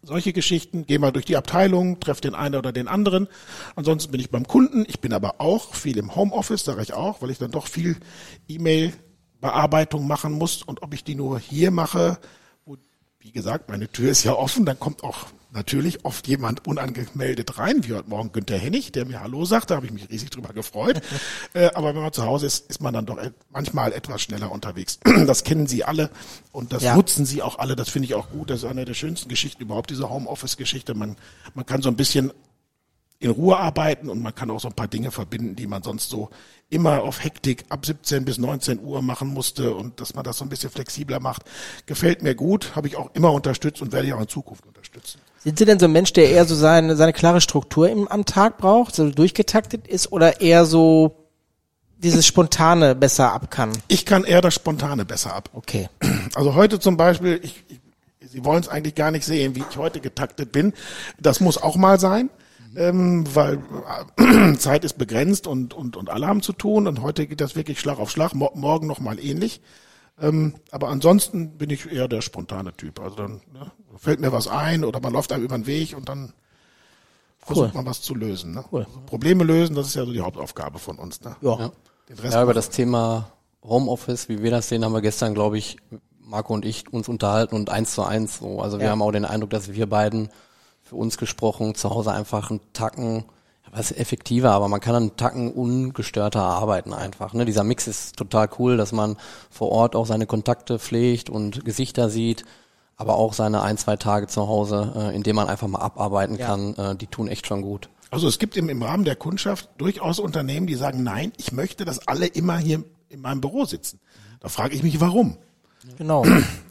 [0.02, 3.28] solche Geschichten, gehe mal durch die Abteilung, treffe den einen oder den anderen.
[3.76, 4.84] Ansonsten bin ich beim Kunden.
[4.88, 7.96] Ich bin aber auch viel im Homeoffice, sage ich auch, weil ich dann doch viel
[8.48, 10.62] E-Mail-Bearbeitung machen muss.
[10.62, 12.18] Und ob ich die nur hier mache,
[13.24, 17.82] wie gesagt, meine Tür ist ja offen, dann kommt auch natürlich oft jemand unangemeldet rein,
[17.84, 20.52] wie heute Morgen Günther Hennig, der mir Hallo sagt, da habe ich mich riesig drüber
[20.52, 21.00] gefreut.
[21.54, 23.16] äh, aber wenn man zu Hause ist, ist man dann doch
[23.50, 24.98] manchmal etwas schneller unterwegs.
[25.26, 26.10] das kennen Sie alle
[26.52, 26.94] und das ja.
[26.94, 27.76] nutzen Sie auch alle.
[27.76, 28.50] Das finde ich auch gut.
[28.50, 30.92] Das ist eine der schönsten Geschichten überhaupt, diese Homeoffice-Geschichte.
[30.92, 31.16] Man,
[31.54, 32.30] man kann so ein bisschen
[33.24, 36.10] in Ruhe arbeiten und man kann auch so ein paar Dinge verbinden, die man sonst
[36.10, 36.28] so
[36.68, 40.44] immer auf Hektik ab 17 bis 19 Uhr machen musste und dass man das so
[40.44, 41.42] ein bisschen flexibler macht.
[41.86, 45.20] Gefällt mir gut, habe ich auch immer unterstützt und werde ich auch in Zukunft unterstützen.
[45.42, 48.26] Sind Sie denn so ein Mensch, der eher so seine, seine klare Struktur im, am
[48.26, 51.16] Tag braucht, so durchgetaktet ist oder eher so
[51.96, 53.72] dieses Spontane besser ab kann?
[53.88, 55.48] Ich kann eher das Spontane besser ab.
[55.54, 55.88] Okay.
[56.34, 57.80] Also heute zum Beispiel, ich, ich,
[58.20, 60.72] Sie wollen es eigentlich gar nicht sehen, wie ich heute getaktet bin.
[61.20, 62.28] Das muss auch mal sein.
[62.76, 63.60] Ähm, weil
[64.16, 67.56] äh, Zeit ist begrenzt und, und, und alle haben zu tun und heute geht das
[67.56, 69.60] wirklich Schlag auf Schlag, mo morgen nochmal ähnlich.
[70.20, 73.00] Ähm, aber ansonsten bin ich eher der spontane Typ.
[73.00, 76.08] Also dann ne, fällt mir was ein oder man läuft einem über den Weg und
[76.08, 76.32] dann
[77.38, 77.74] versucht cool.
[77.74, 78.54] man was zu lösen.
[78.54, 78.64] Ne?
[78.70, 78.84] Cool.
[78.84, 81.20] Also Probleme lösen, das ist ja so die Hauptaufgabe von uns.
[81.22, 81.36] Ne?
[81.40, 81.70] Ja.
[82.30, 83.32] ja, über das Thema
[83.62, 85.78] Homeoffice, wie wir das sehen, haben wir gestern, glaube ich,
[86.20, 88.60] Marco und ich uns unterhalten und eins zu eins so.
[88.60, 88.92] Also wir ja.
[88.92, 90.30] haben auch den Eindruck, dass wir beiden
[90.84, 93.24] für uns gesprochen zu Hause einfach einen Tacken
[93.72, 97.32] was effektiver, aber man kann einen Tacken ungestörter arbeiten einfach.
[97.34, 97.44] Ne?
[97.44, 99.16] Dieser Mix ist total cool, dass man
[99.50, 102.44] vor Ort auch seine Kontakte pflegt und Gesichter sieht,
[102.96, 106.46] aber auch seine ein, zwei Tage zu Hause, äh, indem man einfach mal abarbeiten ja.
[106.46, 107.88] kann, äh, die tun echt schon gut.
[108.10, 111.84] Also es gibt im, im Rahmen der Kundschaft durchaus Unternehmen, die sagen, nein, ich möchte,
[111.84, 113.98] dass alle immer hier in meinem Büro sitzen.
[114.38, 115.36] Da frage ich mich, warum?
[115.98, 116.24] Genau.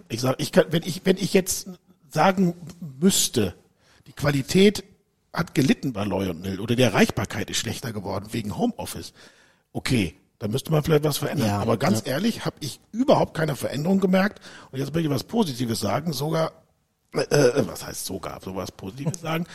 [0.07, 1.67] Ich sage, ich kann, wenn ich, wenn ich jetzt
[2.09, 2.53] sagen
[2.99, 3.55] müsste,
[4.13, 4.83] die Qualität
[5.33, 9.13] hat gelitten bei Lionel oder die Erreichbarkeit ist schlechter geworden wegen Homeoffice.
[9.71, 11.47] Okay, da müsste man vielleicht was verändern.
[11.47, 12.13] Ja, Aber ganz ja.
[12.13, 14.41] ehrlich, habe ich überhaupt keine Veränderung gemerkt.
[14.71, 16.51] Und jetzt möchte ich was Positives sagen, sogar,
[17.13, 19.45] äh, äh was heißt sogar, sowas Positives sagen.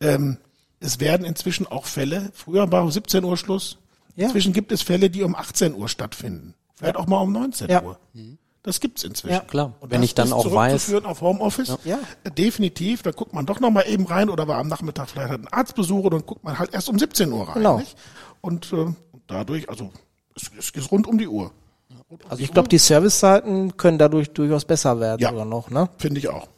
[0.00, 0.38] Ähm,
[0.80, 3.78] es werden inzwischen auch Fälle, früher war um 17 Uhr Schluss,
[4.14, 4.26] ja.
[4.26, 6.54] inzwischen gibt es Fälle, die um 18 Uhr stattfinden.
[6.76, 7.98] Vielleicht auch mal um 19 Uhr.
[8.12, 8.38] Mhm.
[8.62, 9.34] Das gibt's inzwischen.
[9.34, 9.72] Ja, klar.
[9.80, 10.92] Und wenn ich dann auch weiß.
[11.04, 11.78] auf Homeoffice.
[11.84, 11.98] Ja.
[12.36, 13.02] Definitiv.
[13.02, 16.04] Da guckt man doch noch mal eben rein oder war am Nachmittag vielleicht einen Arztbesuch
[16.04, 17.54] und dann guckt man halt erst um 17 Uhr rein.
[17.54, 17.78] Genau.
[17.78, 17.96] Nicht?
[18.40, 18.86] Und äh,
[19.26, 19.90] dadurch, also
[20.34, 21.52] es, es ist rund um die Uhr.
[22.08, 25.88] Um also ich glaube, die Servicezeiten können dadurch durchaus besser werden ja, sogar noch, ne?
[25.98, 26.48] Finde ich auch.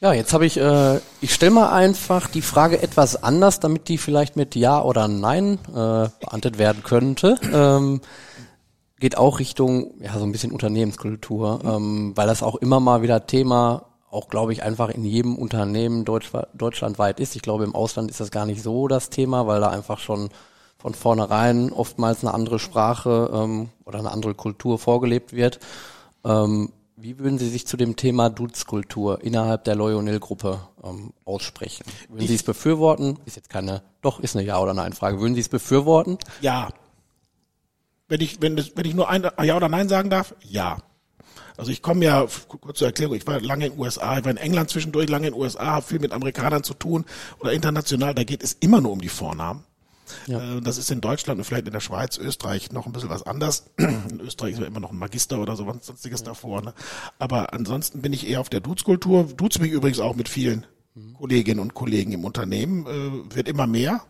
[0.00, 3.98] Ja, jetzt habe ich, äh, ich stelle mal einfach die Frage etwas anders, damit die
[3.98, 7.36] vielleicht mit Ja oder Nein äh, beantwortet werden könnte.
[7.52, 8.00] Ähm,
[9.02, 11.68] geht auch Richtung, ja, so ein bisschen Unternehmenskultur, mhm.
[11.68, 16.04] ähm, weil das auch immer mal wieder Thema, auch glaube ich, einfach in jedem Unternehmen
[16.04, 17.34] Deutsch, deutschlandweit ist.
[17.34, 20.28] Ich glaube, im Ausland ist das gar nicht so das Thema, weil da einfach schon
[20.78, 25.58] von vornherein oftmals eine andere Sprache ähm, oder eine andere Kultur vorgelebt wird.
[26.24, 31.84] Ähm, wie würden Sie sich zu dem Thema Duzkultur innerhalb der Loyonil-Gruppe ähm, aussprechen?
[32.08, 33.18] Würden Sie es befürworten?
[33.24, 35.18] Ist jetzt keine, doch, ist eine Ja- oder Nein-Frage.
[35.18, 36.18] Würden Sie es befürworten?
[36.40, 36.68] Ja,
[38.12, 40.76] wenn ich, wenn, das, wenn ich nur ein Ja oder Nein sagen darf, ja.
[41.56, 44.30] Also ich komme ja, kurz zur Erklärung, ich war lange in den USA, ich war
[44.30, 47.06] in England zwischendurch, lange in den USA, habe viel mit Amerikanern zu tun
[47.40, 49.64] oder international, da geht es immer nur um die Vornamen.
[50.26, 50.58] Ja.
[50.58, 53.22] Äh, das ist in Deutschland und vielleicht in der Schweiz, Österreich noch ein bisschen was
[53.22, 53.70] anders.
[53.78, 56.26] In Österreich ist ja immer noch ein Magister oder so was sonstiges ja.
[56.26, 56.60] davor.
[56.60, 56.74] Ne?
[57.18, 59.24] Aber ansonsten bin ich eher auf der Dutzkultur.
[59.24, 61.14] Duz mich übrigens auch mit vielen mhm.
[61.14, 62.86] Kolleginnen und Kollegen im Unternehmen.
[62.86, 64.02] Äh, wird immer mehr.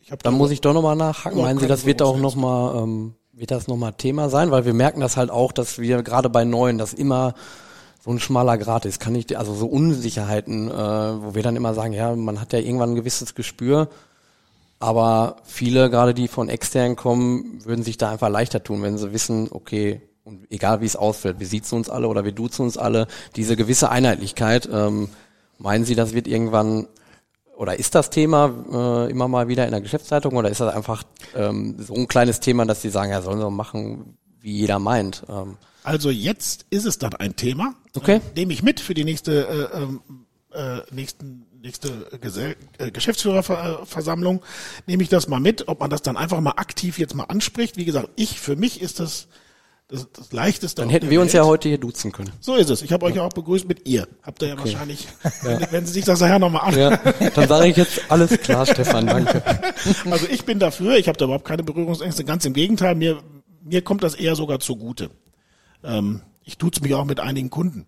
[0.00, 1.40] Ich hab da muss ich doch nochmal nachhaken.
[1.40, 4.50] Meinen Sie, das wird auch nochmal, ähm, wird das nochmal Thema sein?
[4.50, 7.34] Weil wir merken das halt auch, dass wir gerade bei Neuen, das immer
[8.02, 8.98] so ein schmaler Grad ist.
[8.98, 12.58] Kann ich, also so Unsicherheiten, äh, wo wir dann immer sagen, ja, man hat ja
[12.58, 13.88] irgendwann ein gewisses Gespür.
[14.80, 19.12] Aber viele, gerade die von extern kommen, würden sich da einfach leichter tun, wenn sie
[19.12, 22.78] wissen, okay, und egal wie es ausfällt, wir siezen uns alle oder wir duzen uns
[22.78, 23.06] alle,
[23.36, 25.10] diese gewisse Einheitlichkeit, ähm,
[25.58, 26.86] meinen Sie, das wird irgendwann
[27.60, 31.02] oder ist das Thema äh, immer mal wieder in der Geschäftszeitung oder ist das einfach
[31.36, 35.24] ähm, so ein kleines Thema, dass die sagen, ja, sollen sie machen, wie jeder meint?
[35.28, 35.58] Ähm.
[35.82, 38.16] Also jetzt ist es dann ein Thema, okay.
[38.16, 40.00] äh, nehme ich mit für die nächste äh, ähm,
[40.54, 44.40] äh, nächsten nächste Gesell äh, Geschäftsführerversammlung
[44.86, 47.76] nehme ich das mal mit, ob man das dann einfach mal aktiv jetzt mal anspricht.
[47.76, 49.28] Wie gesagt, ich für mich ist das
[49.90, 50.82] das, das leichteste.
[50.82, 51.42] Dann hätten wir uns Welt.
[51.42, 52.30] ja heute hier duzen können.
[52.40, 52.82] So ist es.
[52.82, 54.06] Ich habe euch ja auch begrüßt mit ihr.
[54.22, 55.08] Habt ihr ja wahrscheinlich,
[55.42, 56.78] Wenn, wenn Sie sich das nachher nochmal an.
[56.78, 56.96] Ja,
[57.34, 59.42] dann sage ich jetzt alles klar, Stefan, danke.
[60.10, 63.22] Also ich bin dafür, ich habe da überhaupt keine Berührungsängste, ganz im Gegenteil, mir,
[63.62, 65.10] mir kommt das eher sogar zugute.
[65.82, 67.86] Ähm, ich tut's mich auch mit einigen Kunden.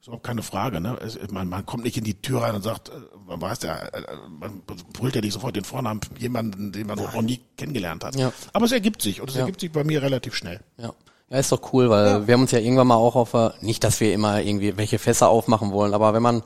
[0.00, 0.80] ist überhaupt keine Frage.
[0.80, 0.96] Ne?
[1.04, 2.92] Es, man, man kommt nicht in die Tür rein und sagt, äh,
[3.26, 4.02] man weiß ja, äh,
[4.38, 4.62] man
[4.92, 8.16] brüllt ja nicht sofort den Vornamen jemanden, den man noch nie kennengelernt hat.
[8.16, 8.32] Ja.
[8.52, 9.42] Aber es ergibt sich und es Ja.
[9.42, 10.60] ergibt sich bei mir relativ schnell.
[10.78, 10.92] Ja.
[11.30, 13.84] Ja, ist doch cool, weil wir haben uns ja irgendwann mal auch auf, äh, nicht,
[13.84, 16.42] dass wir immer irgendwie welche Fässer aufmachen wollen, aber wenn man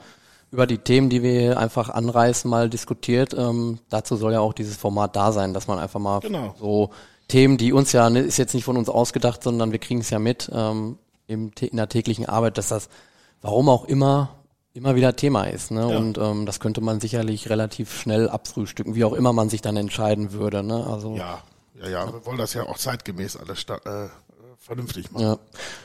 [0.51, 4.77] über die Themen, die wir einfach anreißen, mal diskutiert, ähm, dazu soll ja auch dieses
[4.77, 6.55] Format da sein, dass man einfach mal Genau.
[6.61, 6.91] so
[7.29, 10.11] Themen, die uns ja, ne, ist jetzt nicht von uns ausgedacht, sondern wir kriegen es
[10.11, 12.91] ja mit ähm, in der täglichen Arbeit, dass das,
[13.41, 14.37] warum auch immer,
[14.75, 15.71] immer wieder Thema ist.
[15.71, 15.91] Ne?
[15.91, 15.97] Ja.
[15.97, 19.77] Und ähm, das könnte man sicherlich relativ schnell abfrühstücken, wie auch immer man sich dann
[19.79, 20.63] entscheiden würde.
[20.63, 20.87] Ne?
[20.87, 21.43] Also Ja,
[21.81, 24.09] ja, ja, wir wollen das ja auch zeitgemäß alles äh,
[24.65, 25.23] vernünftig machen.
[25.25, 25.33] ja.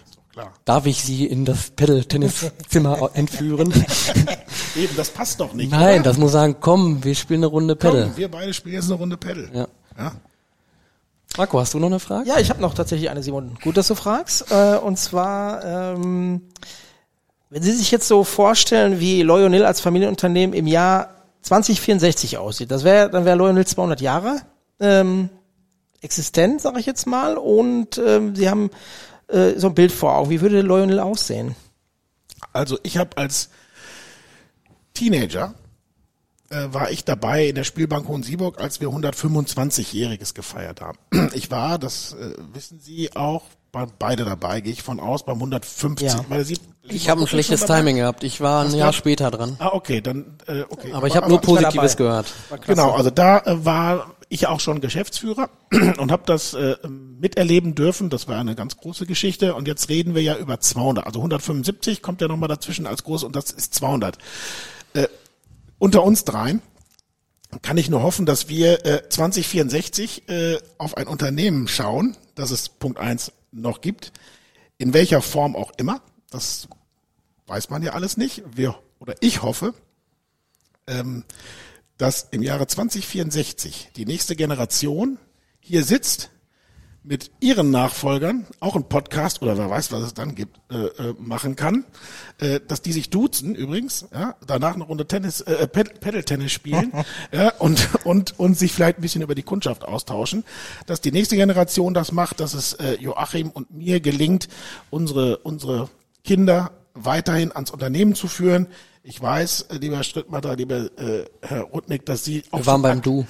[0.06, 0.54] Ist doch klar.
[0.66, 3.72] Darf ich Sie in das Pedal-Tennis-Zimmer entführen?
[4.76, 5.72] Eben, das passt doch nicht.
[5.72, 6.04] Nein, oder?
[6.04, 8.04] das muss sagen, komm, wir spielen eine Runde Pedal.
[8.06, 9.50] Komm, wir beide spielen jetzt eine Runde Pedal.
[9.54, 9.68] Ja.
[9.98, 10.12] ja?
[11.38, 12.28] Marco, hast du noch eine Frage?
[12.28, 13.58] Ja, ich habe noch tatsächlich eine, Simon.
[13.62, 14.52] Gut, dass du fragst.
[14.52, 16.42] Äh, und zwar, ähm,
[17.50, 21.10] wenn Sie sich jetzt so vorstellen, wie Loyonil als Familienunternehmen im Jahr
[21.42, 24.42] 2064 aussieht, das wäre, dann wäre Loyonil 200 Jahre
[24.80, 25.30] ähm,
[26.02, 28.70] existent, sage ich jetzt mal, und ähm, Sie haben
[29.28, 30.30] äh, so ein Bild vor Augen.
[30.30, 31.56] Wie würde Loyonil aussehen?
[32.54, 33.50] Also ich habe als
[34.94, 35.54] Teenager
[36.50, 40.98] äh, war ich dabei in der Spielbank Hohensieburg, als wir 125-jähriges gefeiert haben.
[41.34, 45.36] Ich war, das äh, wissen Sie auch, bei, beide dabei, gehe ich von aus, beim
[45.36, 46.08] 150.
[46.08, 46.26] Ja.
[46.28, 47.66] Weil Sie, Ich habe ein schlechtes?
[47.66, 48.24] Timing gehabt.
[48.24, 49.58] Ich war ein Jahr später dran.
[49.60, 50.92] Ah, okay, dann äh, okay.
[50.94, 52.34] Aber ich habe nur Positives gehört.
[52.66, 55.50] Genau, also da äh, war ich auch schon Geschäftsführer
[55.98, 58.10] und habe das äh, miterleben dürfen.
[58.10, 59.56] Das war eine ganz große Geschichte.
[59.56, 61.06] Und jetzt reden wir ja über 200.
[61.06, 64.18] Also 175 kommt ja nochmal dazwischen als groß und das ist 200.
[64.94, 65.08] Äh,
[65.80, 66.62] unter uns dreien
[67.64, 72.70] kann ich nur hoffen, dass wir äh, 2064 äh, auf ein Unternehmen schauen, das es
[72.70, 74.12] Punkt eins noch gibt,
[74.78, 76.02] in welcher Form auch immer.
[76.30, 76.68] Das
[77.48, 78.44] weiß man ja alles nicht.
[78.56, 79.74] Wir oder ich hoffe,
[80.86, 81.24] ähm,
[82.00, 85.20] dass im Jahre 2064 die nächste Generation
[85.60, 86.32] hier sitzt
[87.04, 91.16] mit ihren Nachfolgern auch einen Podcast oder wer weiß, was es dann gibt, äh, äh,
[91.18, 91.86] machen kann,
[92.40, 96.92] äh, dass die sich duzen übrigens, ja, danach eine Runde Tennis, äh, Ped- Pedal-Tennis spielen
[97.32, 100.44] ja, und, und, und sich vielleicht ein bisschen über die Kundschaft austauschen,
[100.86, 104.48] dass die nächste Generation das macht, dass es äh, Joachim und mir gelingt,
[104.90, 105.90] unsere, unsere
[106.24, 108.68] Kinder weiterhin ans Unternehmen zu führen.
[109.10, 113.02] Ich weiß, äh, lieber Strittmatter, lieber äh, Herr Rudnick, dass Sie auch Wir waren beim
[113.02, 113.26] Du.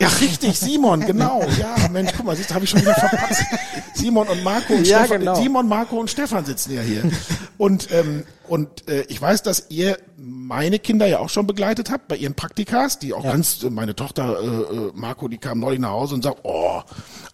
[0.00, 1.42] Ja, richtig, Simon, genau.
[1.56, 3.44] Ja, Mensch, guck mal, siehst habe ich schon wieder verpasst.
[3.94, 5.36] Simon und Marco und Ja, Stefan, genau.
[5.36, 7.08] Simon, Marco und Stefan sitzen ja hier.
[7.58, 12.08] Und ähm, und äh, ich weiß, dass ihr meine Kinder ja auch schon begleitet habt
[12.08, 15.78] bei ihren Praktikas, die auch ganz, äh, meine Tochter äh, äh, Marco, die kam neulich
[15.78, 16.82] nach Hause und sagt, oh,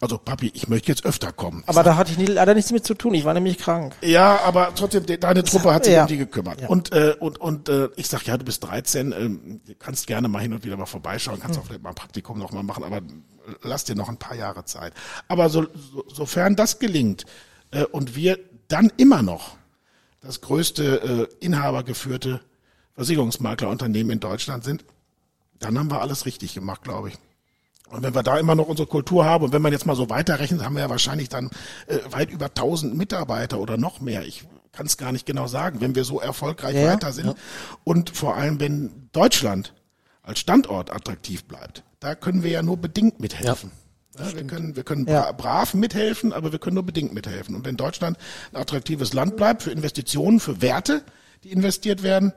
[0.00, 1.64] also Papi, ich möchte jetzt öfter kommen.
[1.66, 3.14] Aber da hatte ich nie, leider nichts mit zu tun.
[3.14, 3.94] Ich war nämlich krank.
[4.02, 6.02] Ja, aber trotzdem, de- deine Truppe hat sich ja.
[6.02, 6.60] um die gekümmert.
[6.60, 6.68] Ja.
[6.68, 10.40] Und, äh, und, und äh, ich sag, ja, du bist 13, ähm, kannst gerne mal
[10.42, 11.42] hin und wieder mal vorbeischauen, Hm.
[11.42, 13.00] kannst auch vielleicht mal ein Praktikum noch mal machen, aber äh,
[13.62, 14.92] lass dir noch ein paar Jahre Zeit.
[15.28, 17.24] Aber so, so, sofern das gelingt
[17.70, 19.56] äh, und wir dann immer noch
[20.26, 22.40] das größte äh, inhabergeführte
[22.94, 24.84] Versicherungsmaklerunternehmen in Deutschland sind,
[25.58, 27.14] dann haben wir alles richtig gemacht, glaube ich.
[27.88, 30.10] Und wenn wir da immer noch unsere Kultur haben und wenn man jetzt mal so
[30.10, 31.50] weiterrechnet, haben wir ja wahrscheinlich dann
[31.86, 34.26] äh, weit über 1000 Mitarbeiter oder noch mehr.
[34.26, 36.92] Ich kann es gar nicht genau sagen, wenn wir so erfolgreich Ja, ja.
[36.92, 37.34] weiter sind.
[37.84, 39.72] Und vor allem, wenn Deutschland
[40.22, 43.70] als Standort attraktiv bleibt, da können wir ja nur bedingt mithelfen.
[43.72, 43.85] Ja,
[44.18, 45.32] wir können, wir können Ja.
[45.32, 47.54] bra brav mithelfen, aber wir können nur bedingt mithelfen.
[47.54, 48.18] Und wenn Deutschland
[48.52, 51.02] ein attraktives Land bleibt für Investitionen, für Werte,
[51.44, 52.32] die investiert werden,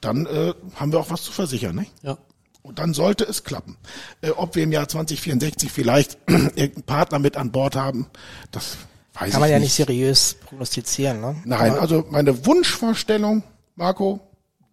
[0.00, 1.76] dann äh, haben wir auch was zu versichern.
[1.76, 1.92] Nicht?
[2.02, 2.18] Ja.
[2.62, 3.76] Und dann sollte es klappen.
[4.22, 8.06] Äh, ob wir im Jahr 2064 vielleicht irgendeinen Partner mit an Bord haben,
[8.52, 8.76] das
[9.14, 9.66] weiß Kann man ich ja nicht.
[9.66, 11.20] nicht seriös prognostizieren.
[11.20, 11.36] Ne?
[11.44, 13.42] Nein, also meine Wunschvorstellung,
[13.76, 14.20] Marco,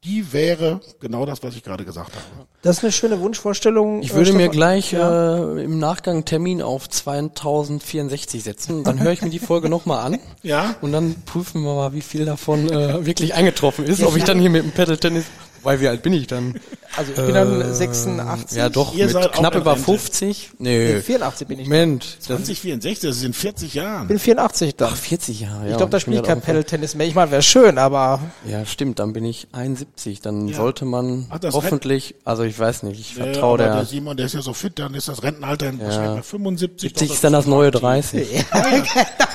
[0.04, 2.26] die wäre genau das, was ich gerade gesagt habe.
[2.64, 4.02] Das ist eine schöne Wunschvorstellung.
[4.02, 4.52] Ich äh, würde mir Stefan.
[4.52, 5.38] gleich Ja.
[5.58, 8.84] äh, im Nachgang Termin auf 2064 setzen.
[8.84, 10.20] Dann höre ich mir die Folge nochmal an.
[10.42, 10.76] Ja.
[10.82, 14.02] Und dann prüfen wir mal, wie viel davon äh, wirklich eingetroffen ist.
[14.04, 15.26] Ob ich dann hier mit dem Pedal-Tennis,
[15.64, 16.56] weil wie alt bin ich dann?
[16.98, 18.58] Also ich bin dann 86.
[18.58, 19.86] Ja, doch, Ihr mit seid auch knapp in über Rente.
[19.86, 20.50] 50.
[20.60, 21.68] Nee, Nee, 84 bin ich.
[21.68, 22.18] Moment.
[22.18, 24.02] Das 2064, das sind 40 Jahren.
[24.04, 24.90] Ich bin 84 dann.
[24.92, 25.72] Ach, 40 Jahre, ja.
[25.72, 27.08] ich glaube, da spiele ich kein Paddle-Tennis mehr.
[27.08, 30.20] Ich meine, wäre schön, aber Ja, stimmt, dann bin ich 71.
[30.20, 30.58] Dann Ja.
[30.58, 34.18] sollte man Ach, das hoffentlich, also ich weiß nicht, ich vertraue aber der, der Simon,
[34.18, 36.82] der ist ja so fit, dann ist das Rentenalter in wahrscheinlich bei 75.
[36.90, 38.46] 70 doch ist dann das neue aktiv.
[38.52, 38.84] 30.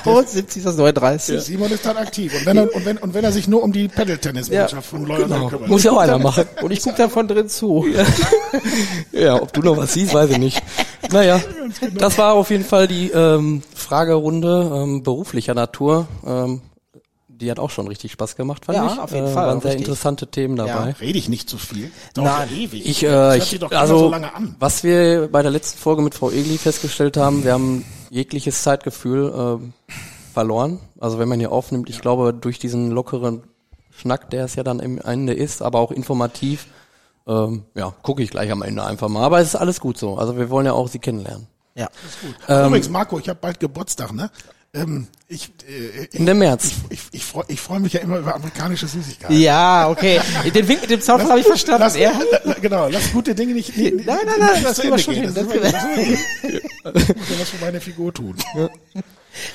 [0.03, 1.41] genau, 70 ist das neue 30.
[1.41, 2.33] Simon ist dann aktiv.
[2.37, 5.23] Und wenn er, und wenn, und wenn er sich nur um die Paddle-Tennis-Mannschaft von Loyal
[5.23, 5.47] Genau.
[5.47, 5.69] kümmert.
[5.69, 6.45] Muss ja auch einer machen.
[6.61, 7.85] Und ich gucke da von drin zu.
[9.11, 10.61] Ja, ob du noch was siehst, weiß ich nicht.
[11.11, 11.39] Naja,
[11.95, 16.07] das war auf jeden Fall die ähm, Fragerunde ähm, beruflicher Natur.
[16.25, 16.61] Ähm,
[17.27, 18.99] die hat auch schon richtig Spaß gemacht, fand Ja, ich.
[18.99, 19.87] auf jeden äh, Fall, Waren sehr richtig.
[19.87, 20.95] interessante Themen dabei.
[20.99, 21.91] Rede ich nicht zu viel?
[22.15, 22.49] Dauert Nein.
[22.51, 22.85] ja ewig.
[22.89, 24.55] Ich, äh, ich doch also so lange an.
[24.59, 29.31] was wir bei der letzten Folge mit Frau Egli festgestellt haben, wir haben jegliches Zeitgefühl
[29.37, 29.73] ähm,
[30.33, 30.79] verloren.
[30.99, 33.43] Also wenn man hier aufnimmt, ich glaube durch diesen lockeren
[33.97, 36.67] Schnack, der es ja dann im Ende ist, aber auch informativ,
[37.27, 39.23] ähm, ja, gucke ich gleich am Ende einfach mal.
[39.23, 40.17] Aber es ist alles gut so.
[40.17, 41.47] Also wir wollen ja auch Sie kennenlernen.
[41.75, 41.89] Ja.
[42.47, 44.31] Ähm, Übrigens, Marco, ich habe bald Geburtstag, ne?
[44.73, 46.71] Ähm, ich, äh, ich, Ende März.
[46.89, 49.37] ich, ich freue ich freu mich ja immer über amerikanische Süßigkeiten.
[49.39, 50.19] Ja, okay.
[50.53, 51.81] Den Wink mit dem Zaun habe ich verstanden.
[51.81, 52.11] Lass, ja.
[52.43, 53.75] la- genau, lass gute Dinge nicht.
[53.77, 55.23] nicht Nein, nein, nein, nicht das Ende schon gehen.
[55.23, 56.17] hin, Das das ist- kriegen
[56.83, 58.35] das ist- Ich muss ja was für meine Figur tun.
[58.55, 58.69] ja,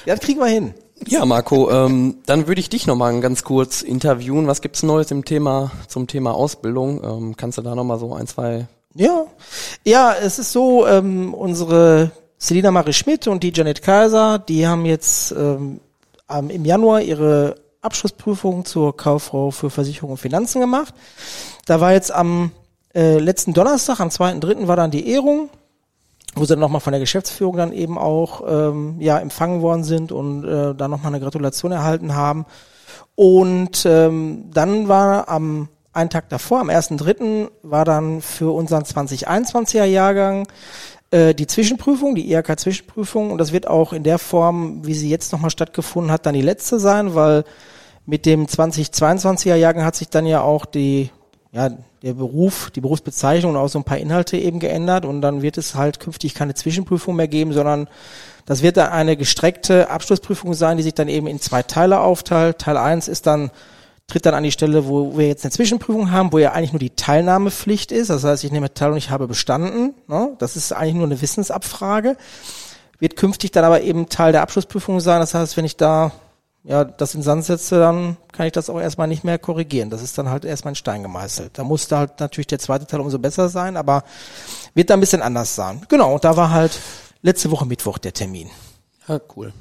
[0.07, 0.74] das kriegen wir hin.
[1.07, 4.46] Ja, Marco, ähm, dann würde ich dich nochmal ganz kurz interviewen.
[4.46, 7.03] Was gibt's Neues im Thema, zum Thema Ausbildung?
[7.03, 9.26] Ähm, kannst du da nochmal so ein, zwei Ja,
[9.84, 14.84] ja, es ist so, ähm, unsere Selina Marie Schmidt und die Janet Kaiser, die haben
[14.84, 15.80] jetzt ähm,
[16.28, 20.94] im Januar ihre Abschlussprüfung zur Kauffrau für Versicherung und Finanzen gemacht.
[21.66, 22.53] Da war jetzt am
[22.94, 24.66] äh, letzten Donnerstag, am 2.3.
[24.66, 25.50] war dann die Ehrung,
[26.35, 30.12] wo sie dann nochmal von der Geschäftsführung dann eben auch ähm, ja empfangen worden sind
[30.12, 32.47] und äh, da nochmal eine Gratulation erhalten haben.
[33.14, 39.85] Und ähm, dann war am einen Tag davor, am 1.3., war dann für unseren 2021er
[39.85, 40.49] Jahrgang
[41.11, 43.30] äh, die Zwischenprüfung, die IHK-Zwischenprüfung.
[43.30, 46.43] Und das wird auch in der Form, wie sie jetzt nochmal stattgefunden hat, dann die
[46.43, 47.45] letzte sein, weil
[48.07, 51.11] mit dem 2022er Jahrgang hat sich dann ja auch die,
[51.53, 51.70] ja,
[52.03, 55.05] der Beruf, die Berufsbezeichnung und auch so ein paar Inhalte eben geändert.
[55.05, 57.88] Und dann wird es halt künftig keine Zwischenprüfung mehr geben, sondern
[58.46, 62.59] das wird dann eine gestreckte Abschlussprüfung sein, die sich dann eben in zwei Teile aufteilt.
[62.59, 63.50] Teil 1 ist dann
[64.09, 66.80] tritt dann an die Stelle, wo wir jetzt eine Zwischenprüfung haben, wo ja eigentlich nur
[66.80, 68.11] die Teilnahmepflicht ist.
[68.11, 69.94] Das heißt, ich nehme teil und ich habe bestanden.
[70.07, 70.34] Ne?
[70.38, 72.16] Das ist eigentlich nur eine Wissensabfrage.
[72.98, 75.20] Wird künftig dann aber eben Teil der Abschlussprüfung sein.
[75.20, 76.12] Das heißt, wenn ich da
[76.64, 79.90] ja das in Sand setze, dann kann ich das auch erstmal nicht mehr korrigieren.
[79.90, 81.58] Das ist dann halt erstmal in Stein gemeißelt.
[81.58, 84.04] Da muss da halt natürlich der zweite Teil umso besser sein, aber
[84.74, 85.82] wird da ein bisschen anders sein.
[85.88, 86.78] Genau, und da war halt
[87.22, 88.50] letzte Woche Mittwoch der Termin.
[89.08, 89.52] Ja, cool.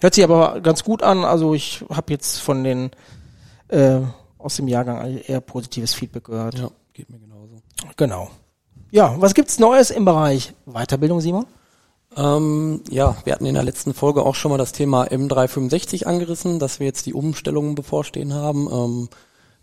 [0.00, 1.24] Hört sich aber ganz gut an.
[1.24, 2.90] Also ich habe jetzt von den
[3.68, 4.00] äh,
[4.38, 6.58] aus dem Jahrgang eher positives Feedback gehört.
[6.58, 7.60] Ja, geht mir genauso.
[7.96, 8.30] Genau.
[8.90, 11.46] Ja, was gibt's Neues im Bereich Weiterbildung, Simon?
[12.16, 16.58] Ähm, ja, wir hatten in der letzten Folge auch schon mal das Thema M365 angerissen,
[16.58, 18.68] dass wir jetzt die Umstellungen bevorstehen haben.
[18.70, 19.08] Ähm,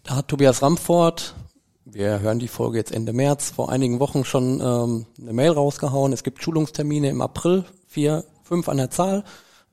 [0.03, 1.35] da hat Tobias Ramfort,
[1.83, 6.13] wir hören die Folge jetzt Ende März, vor einigen Wochen schon ähm, eine Mail rausgehauen.
[6.13, 9.23] Es gibt Schulungstermine im April, vier, fünf an der Zahl.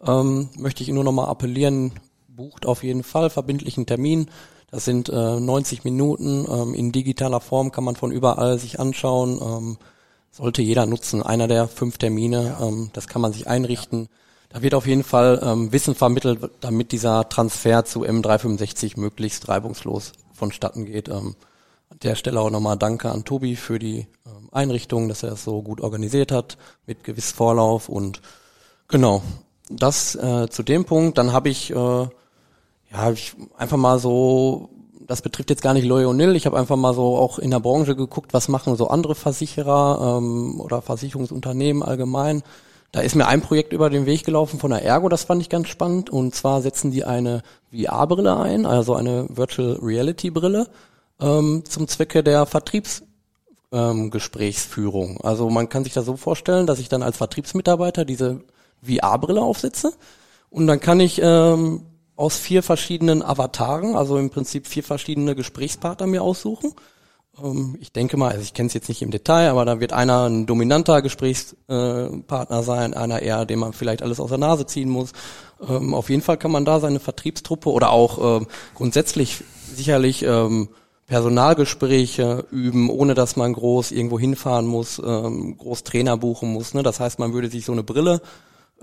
[0.05, 1.93] Ähm, möchte ich nur nochmal appellieren,
[2.29, 4.31] bucht auf jeden Fall verbindlichen Termin.
[4.71, 6.47] Das sind äh, 90 Minuten.
[6.51, 9.77] Ähm, in digitaler Form kann man von überall sich anschauen.
[10.37, 11.23] Sollte jeder nutzen.
[11.23, 14.09] Einer der fünf Termine, ähm, das kann man sich einrichten.
[14.49, 20.11] Da wird auf jeden Fall ähm, Wissen vermittelt, damit dieser Transfer zu M365 möglichst reibungslos
[20.33, 21.09] vonstatten geht.
[21.09, 21.37] Ähm,
[21.89, 25.45] an der Stelle auch nochmal Danke an Tobi für die ähm, Einrichtung, dass er das
[25.45, 28.21] so gut organisiert hat, mit gewiss Vorlauf und
[28.89, 29.23] genau.
[29.71, 31.17] Das äh, zu dem Punkt.
[31.17, 31.75] Dann habe ich äh,
[32.95, 34.71] ja, ich einfach mal so,
[35.07, 37.61] das betrifft jetzt gar nicht Loy O'Neill, ich habe einfach mal so auch in der
[37.61, 42.43] Branche geguckt, was machen so andere Versicherer ähm, oder Versicherungsunternehmen allgemein.
[42.93, 45.49] Da ist mir ein Projekt über den Weg gelaufen von der Ergo, das fand ich
[45.49, 46.11] ganz spannend.
[46.11, 47.43] Und zwar setzen die eine
[47.73, 50.69] VR-Brille ein, also eine Virtual Reality Brille,
[51.21, 53.03] ähm, zum Zwecke der Vertriebs
[53.73, 54.13] ähm.
[55.23, 58.41] Also man kann sich das so vorstellen, dass ich dann als Vertriebsmitarbeiter diese
[58.83, 59.93] VR-Brille aufsetze
[60.51, 61.83] und dann kann ich ähm,
[62.17, 66.73] aus vier verschiedenen Avataren, also im Prinzip vier verschiedene Gesprächspartner mir aussuchen.
[67.43, 69.93] Ähm, ich denke mal, also ich kenne es jetzt nicht im Detail, aber da wird
[69.93, 74.89] einer ein dominanter Gesprächspartner sein, einer eher, dem man vielleicht alles aus der Nase ziehen
[74.89, 75.13] muss.
[75.69, 79.43] Ähm, auf jeden Fall kann man da seine Vertriebstruppe oder auch ähm, grundsätzlich
[79.75, 80.25] sicherlich
[81.07, 86.75] Personalgespräche üben, ohne dass man groß irgendwo hinfahren muss, groß Trainer buchen muss.
[86.75, 86.85] Ne?
[86.85, 88.21] Das heißt, man würde sich so eine Brille,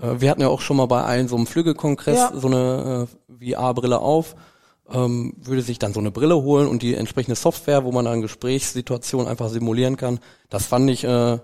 [0.02, 2.32] wir hatten ja auch schon mal bei einem so einem Flügelkongress Ja.
[2.34, 3.08] so eine
[3.40, 4.34] äh, VR-Brille auf,
[4.92, 8.20] ähm, würde sich dann so eine Brille holen und die entsprechende Software, wo man dann
[8.20, 10.20] Gesprächssituationen einfach simulieren kann.
[10.50, 11.38] Das fand ich äh,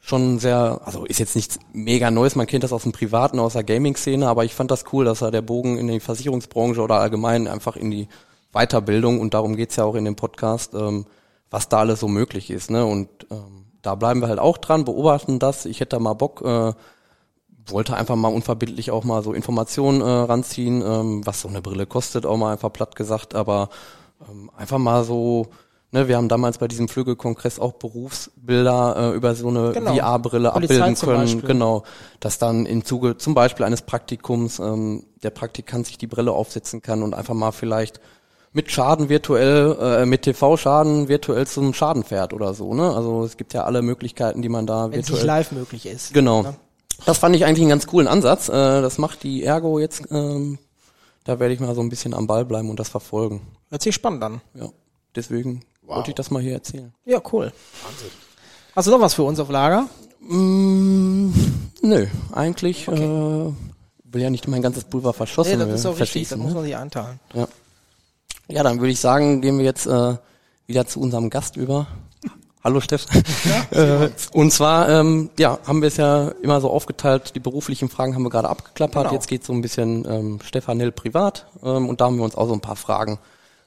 [0.00, 3.54] schon sehr, also ist jetzt nichts mega Neues, man kennt das aus dem Privaten, aus
[3.54, 6.96] der Gaming-Szene, aber ich fand das cool, dass da der Bogen in die Versicherungsbranche oder
[6.96, 8.08] allgemein einfach in die
[8.52, 11.06] Weiterbildung und darum geht's ja auch in dem Podcast, ähm,
[11.50, 12.70] was da alles so möglich ist.
[12.70, 12.84] Ne?
[12.84, 15.64] Und ähm, da bleiben wir halt auch dran, beobachten das.
[15.66, 16.72] Ich hätte da mal Bock, äh,
[17.66, 21.86] wollte einfach mal unverbindlich auch mal so Informationen äh, ranziehen, ähm, was so eine Brille
[21.86, 23.68] kostet, auch mal einfach platt gesagt, aber
[24.28, 25.46] ähm, einfach mal so,
[25.92, 29.94] ne, wir haben damals bei diesem Flügelkongress auch Berufsbilder äh, über so eine Genau.
[29.94, 31.42] VR-Brille abbilden können, Beispiel.
[31.42, 31.84] genau,
[32.20, 36.82] dass dann im Zuge zum Beispiel eines Praktikums ähm, der Praktikant sich die Brille aufsetzen
[36.82, 38.00] kann und einfach mal vielleicht
[38.52, 42.94] mit Schaden virtuell, äh, mit TV-Schaden virtuell zum Schaden fährt oder so, ne?
[42.94, 45.86] Also es gibt ja alle Möglichkeiten, die man da Wenn es nicht virtuell live möglich
[45.86, 46.14] ist.
[46.14, 46.42] Genau.
[46.42, 46.54] Ne?
[47.06, 48.48] Das fand ich eigentlich einen ganz coolen Ansatz.
[48.48, 50.02] Äh, das macht die Ergo jetzt.
[50.10, 50.58] Ähm,
[51.24, 53.40] da werde ich mal so ein bisschen am Ball bleiben und das verfolgen.
[53.70, 54.40] Hört sich spannend an.
[54.54, 54.68] Ja,
[55.16, 56.92] deswegen wollte ich das mal hier erzählen.
[57.04, 57.52] Ja, cool.
[58.74, 59.88] Hast du noch was für uns auf Lager?
[60.20, 61.30] Mm,
[61.82, 65.98] nö, eigentlich äh, will ja nicht mein ganzes Pulver verschossen Nee, das ist äh, auch
[66.00, 66.54] richtig, das muss Ne?
[66.54, 67.20] man sich einteilen.
[67.34, 67.48] Ja.
[68.48, 70.16] ja, dann würde ich sagen, gehen wir jetzt äh,
[70.66, 71.86] wieder zu unserem Gast über.
[72.64, 73.04] Hallo Steff.
[73.72, 78.14] äh, und zwar, ähm, ja, haben wir es ja immer so aufgeteilt, die beruflichen Fragen
[78.14, 79.02] haben wir gerade abgeklappert.
[79.04, 79.12] Genau.
[79.14, 82.34] Jetzt geht so ein bisschen ähm, Stefan Hill privat ähm, und da haben wir uns
[82.36, 83.18] auch so ein paar Fragen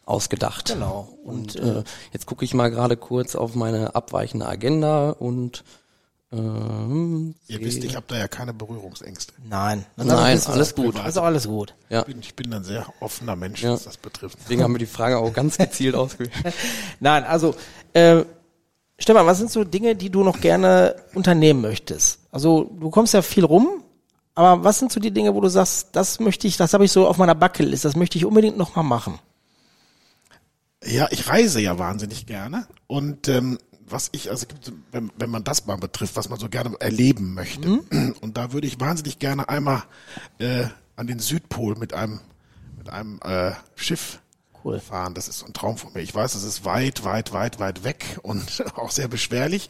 [0.06, 0.70] ausgedacht.
[0.74, 1.10] Genau.
[1.24, 5.64] Und äh, jetzt gucke ich mal gerade kurz auf meine abweichende Agenda und
[6.32, 9.34] ähm, Ihr wisst, ich habe da ja keine Berührungsängste.
[9.48, 9.86] Nein.
[9.96, 11.00] Nein, Das ist alles gut.
[11.00, 11.76] Also alles gut.
[11.90, 13.74] ja, Ich bin, ich bin ein sehr offener Mensch, Ja.
[13.74, 14.40] was das betrifft.
[14.42, 16.34] deswegen haben wir die Frage auch ganz gezielt ausgewählt.
[17.00, 17.54] Nein, also
[17.94, 18.24] äh,
[19.00, 22.20] Stefan, was sind so Dinge, die du noch gerne unternehmen möchtest?
[22.32, 23.84] Also du kommst ja viel rum,
[24.34, 26.92] aber was sind so die Dinge, wo du sagst, das möchte ich, das habe ich
[26.92, 29.20] so auf meiner Bucketlist, das möchte ich unbedingt noch mal machen?
[30.84, 33.58] Ja, ich reise ja wahnsinnig gerne und ähm,
[33.90, 34.46] was ich, also
[34.92, 37.80] wenn, wenn man das mal betrifft, was man so gerne erleben möchte.
[38.22, 39.84] Und da würde ich wahnsinnig gerne einmal
[40.40, 42.20] äh, an den Südpol mit einem
[42.78, 44.20] mit einem äh, Schiff
[44.68, 44.80] Cool.
[44.80, 45.14] fahren.
[45.14, 46.02] Das ist so ein Traum von mir.
[46.02, 49.70] Ich weiß, es ist weit, weit, weit, weit weg und auch sehr beschwerlich.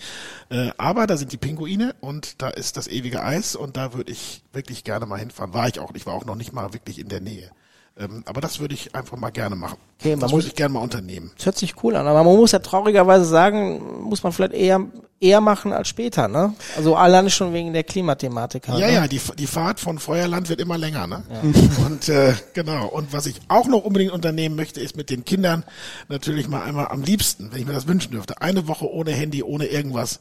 [0.50, 4.12] Äh, aber da sind die Pinguine und da ist das ewige Eis und da würde
[4.12, 5.54] ich wirklich gerne mal hinfahren.
[5.54, 5.94] War ich auch.
[5.94, 7.52] Ich war auch noch nicht mal wirklich in der Nähe.
[8.00, 9.78] Ähm, aber das würde ich einfach mal gerne machen.
[10.00, 11.32] Okay, das muss- würde ich gerne mal unternehmen.
[11.36, 14.82] Das hört sich cool an, aber man muss ja traurigerweise sagen, muss man vielleicht eher
[15.20, 16.54] eher machen als später, ne?
[16.76, 18.68] Also alleine schon wegen der Klimathematik.
[18.68, 18.94] halt, Ja, ne?
[18.94, 21.24] ja, die, die Fahrt von Feuerland wird immer länger, ne?
[21.88, 22.86] Und äh, genau.
[22.88, 25.64] Und was ich auch noch unbedingt unternehmen möchte, ist mit den Kindern
[26.08, 29.42] natürlich mal einmal am liebsten, wenn ich mir das wünschen dürfte, eine Woche ohne Handy,
[29.42, 30.20] ohne irgendwas,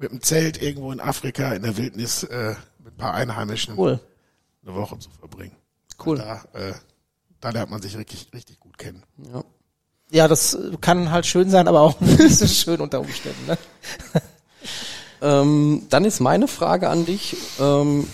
[0.00, 4.00] mit dem Zelt irgendwo in Afrika in der Wildnis äh, mit ein paar Einheimischen Cool.
[4.66, 5.52] eine Woche zu verbringen.
[6.04, 6.18] Cool.
[6.18, 6.72] Da, äh,
[7.44, 9.02] da lernt man sich richtig, richtig gut kennen.
[9.32, 9.44] Ja.
[10.10, 13.58] Ja, das äh, kann halt schön sein, aber auch nicht so schön unter Umständen, ne?
[15.22, 18.06] Ähm, dann ist meine Frage an dich, ähm,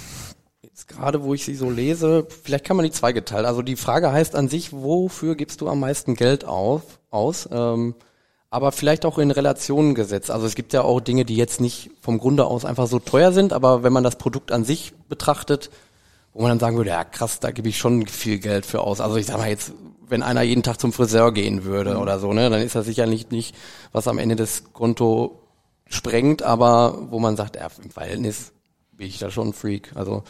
[0.63, 3.47] jetzt gerade wo ich sie so lese, vielleicht kann man die zweigeteilt.
[3.47, 7.49] Also die Frage heißt an sich, wofür gibst du am meisten Geld auf, aus?
[7.51, 7.97] Ähm,
[8.49, 10.31] aber vielleicht auch in Relationen gesetzt.
[10.31, 13.33] Also es gibt ja auch Dinge, die jetzt nicht vom Grunde aus einfach so teuer
[13.33, 15.71] sind, aber wenn man das Produkt an sich betrachtet,
[16.33, 19.01] wo man dann sagen würde, ja krass, da gebe ich schon viel Geld für aus.
[19.01, 19.73] Also ich sag mal jetzt,
[20.09, 23.31] wenn einer jeden Tag zum Friseur gehen würde oder so, ne, dann ist das sicherlich
[23.31, 23.55] nicht,
[23.93, 25.41] was am Ende des Konto
[25.89, 28.53] sprengt, aber wo man sagt, ja, im Verhältnis
[28.93, 29.91] bin ich da schon ein Freak.
[29.95, 30.23] Also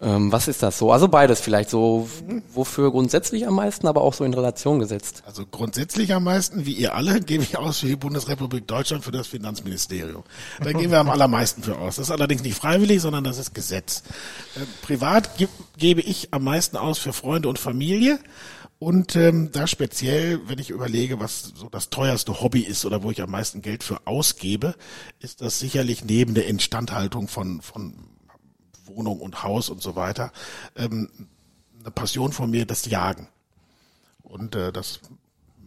[0.00, 0.92] ähm, was ist das so?
[0.92, 2.08] Also beides vielleicht so,
[2.54, 5.24] wofür grundsätzlich am meisten, aber auch so in Relation gesetzt.
[5.26, 9.10] Also grundsätzlich am meisten, wie ihr alle, gebe ich aus für die Bundesrepublik Deutschland für
[9.10, 10.22] das Finanzministerium.
[10.60, 11.96] Da geben wir am allermeisten für aus.
[11.96, 14.04] Das ist allerdings nicht freiwillig, sondern das ist Gesetz.
[14.54, 18.20] Äh, privat geb, gebe ich am meisten aus für Freunde und Familie.
[18.78, 23.10] Und ähm, da speziell, wenn ich überlege, was so das teuerste Hobby ist oder wo
[23.10, 24.76] ich am meisten Geld für ausgebe,
[25.18, 27.94] ist das sicherlich neben der Instandhaltung von, von
[28.88, 30.32] Wohnung und Haus und so weiter
[30.76, 31.08] ähm,
[31.80, 33.28] eine Passion von mir, das Jagen.
[34.22, 35.00] Und äh, das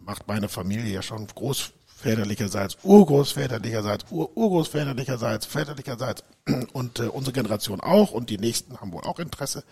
[0.04, 6.24] macht meine Familie ja schon großväterlicherseits, urgroßväterlicherseits, ur urgroßväterlicherseits, väterlicherseits
[6.72, 9.64] und äh, unsere Generation auch und die nächsten haben wohl auch Interesse.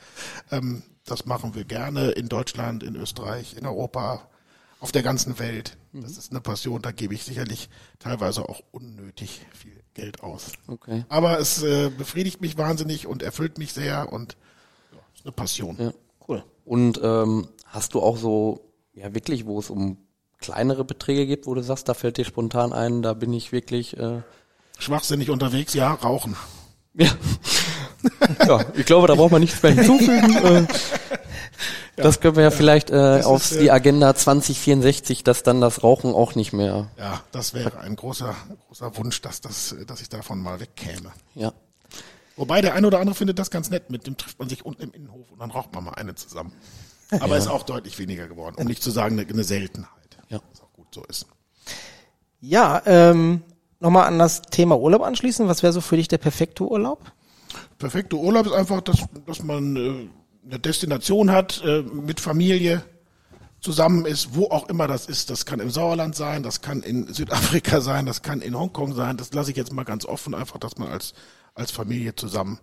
[0.50, 4.28] Ähm, das machen wir gerne in Deutschland, in Österreich, in Europa,
[4.80, 5.76] auf der ganzen Welt.
[5.92, 10.52] Das ist eine Passion, da gebe ich sicherlich teilweise auch unnötig viel Geld aus.
[10.66, 11.04] Okay.
[11.08, 14.36] Aber es äh, befriedigt mich wahnsinnig und erfüllt mich sehr und
[14.92, 15.76] ja, ist eine Passion.
[15.78, 15.92] Ja.
[16.26, 16.44] Cool.
[16.64, 19.98] Und ähm, hast du auch so, ja wirklich, wo es um
[20.38, 23.96] kleinere Beträge geht, wo du sagst, da fällt dir spontan ein, da bin ich wirklich
[23.96, 24.22] äh,
[24.78, 26.36] Schwachsinnig unterwegs, ja, rauchen.
[26.94, 27.10] ja.
[28.46, 30.36] ja, ich glaube, da braucht man nichts mehr hinzufügen.
[30.44, 30.66] äh,
[31.96, 35.82] Das können wir ja vielleicht äh, auf ist, äh, die Agenda 2064, dass dann das
[35.82, 36.88] Rauchen auch nicht mehr.
[36.98, 38.34] Ja, das wäre ein großer,
[38.68, 41.10] großer Wunsch, dass das, dass ich davon mal wegkäme.
[41.34, 41.52] Ja.
[42.36, 43.90] Wobei der eine oder andere findet das ganz nett.
[43.90, 46.52] Mit dem trifft man sich unten im Innenhof und dann raucht man mal eine zusammen.
[47.18, 49.90] Aber ist auch deutlich weniger geworden, um nicht zu sagen eine, eine Seltenheit.
[50.28, 50.40] Ja.
[50.50, 51.26] Was auch gut so ist.
[52.40, 53.42] Ja, ähm,
[53.80, 55.48] nochmal an das Thema Urlaub anschließen.
[55.48, 57.12] Was wäre so für dich der perfekte Urlaub?
[57.78, 60.08] Perfekte Urlaub ist einfach, dass, dass man äh,
[60.44, 62.82] eine Destination hat, äh, mit Familie
[63.60, 65.30] zusammen ist, wo auch immer das ist.
[65.30, 69.16] Das kann im Sauerland sein, das kann in Südafrika sein, das kann in Hongkong sein.
[69.16, 71.14] Das lasse ich jetzt mal ganz offen, einfach, dass man als,
[71.54, 72.58] als Familie zusammen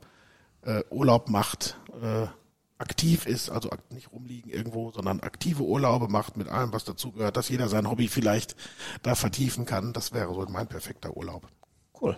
[0.63, 2.27] äh, Urlaub macht, äh,
[2.79, 7.49] aktiv ist, also nicht rumliegen irgendwo, sondern aktive Urlaube macht mit allem, was dazugehört, dass
[7.49, 8.55] jeder sein Hobby vielleicht
[9.01, 9.93] da vertiefen kann.
[9.93, 11.47] Das wäre so mein perfekter Urlaub.
[11.99, 12.17] Cool.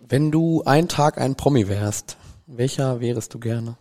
[0.00, 2.16] Wenn du ein Tag ein Promi wärst,
[2.46, 3.76] welcher wärest du gerne?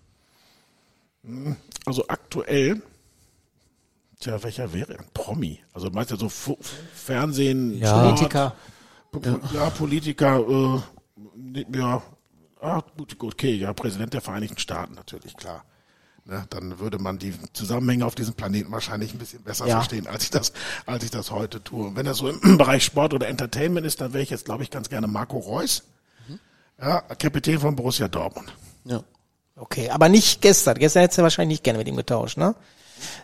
[1.85, 2.81] Also aktuell,
[4.19, 5.59] tja, welcher wäre ein Promi?
[5.73, 6.57] Also meinst du so Fu
[6.93, 8.01] Fernsehen, Ja.
[8.03, 8.55] Politiker.
[9.23, 10.83] ja, ja Politiker,
[11.55, 12.01] äh, ja,
[12.61, 15.63] ah, gut, okay, ja, Präsident der Vereinigten Staaten natürlich, klar.
[16.25, 19.75] Ne, dann würde man die Zusammenhänge auf diesem Planeten wahrscheinlich ein bisschen besser Ja.
[19.77, 20.51] verstehen, als ich das,
[20.85, 21.87] als ich das heute tue.
[21.87, 24.61] Und wenn das so im Bereich Sport oder Entertainment ist, dann wäre ich jetzt, glaube
[24.63, 25.83] ich, ganz gerne Marco Reus.
[26.79, 28.53] Ja, Kapitän von Borussia Dortmund.
[28.83, 29.03] Ja.
[29.57, 30.77] Okay, aber nicht gestern.
[30.77, 32.55] Gestern hättest du wahrscheinlich nicht gerne mit ihm getauscht, ne?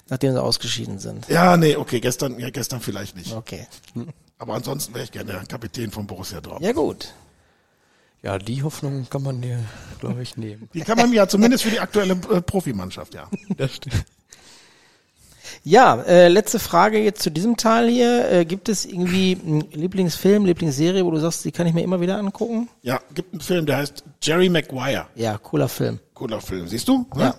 [0.10, 1.28] Nachdem sie ausgeschieden sind.
[1.30, 3.34] Ja, nee, okay, gestern, ja, gestern vielleicht nicht.
[3.34, 3.68] Okay.
[4.38, 6.66] Aber ansonsten wäre ich gerne der Kapitän von Borussia Dortmund.
[6.66, 7.14] Ja gut.
[8.24, 9.60] Ja, die Hoffnung kann man dir,
[10.00, 10.70] glaube ich, nehmen.
[10.74, 13.28] Die kann man mir ja zumindest für die aktuelle äh, Profimannschaft, ja.
[13.58, 14.06] Das stimmt.
[15.66, 18.30] Ja, äh, letzte Frage jetzt zu diesem Teil hier.
[18.32, 22.02] Äh, gibt es irgendwie einen Lieblingsfilm, Lieblingsserie, wo du sagst, die kann ich mir immer
[22.02, 22.70] wieder angucken?
[22.82, 25.08] Ja, gibt einen Film, der heißt Jerry Maguire.
[25.16, 26.00] Ja, cooler Film.
[26.24, 27.06] Cooler Film, siehst du?
[27.18, 27.36] Ja.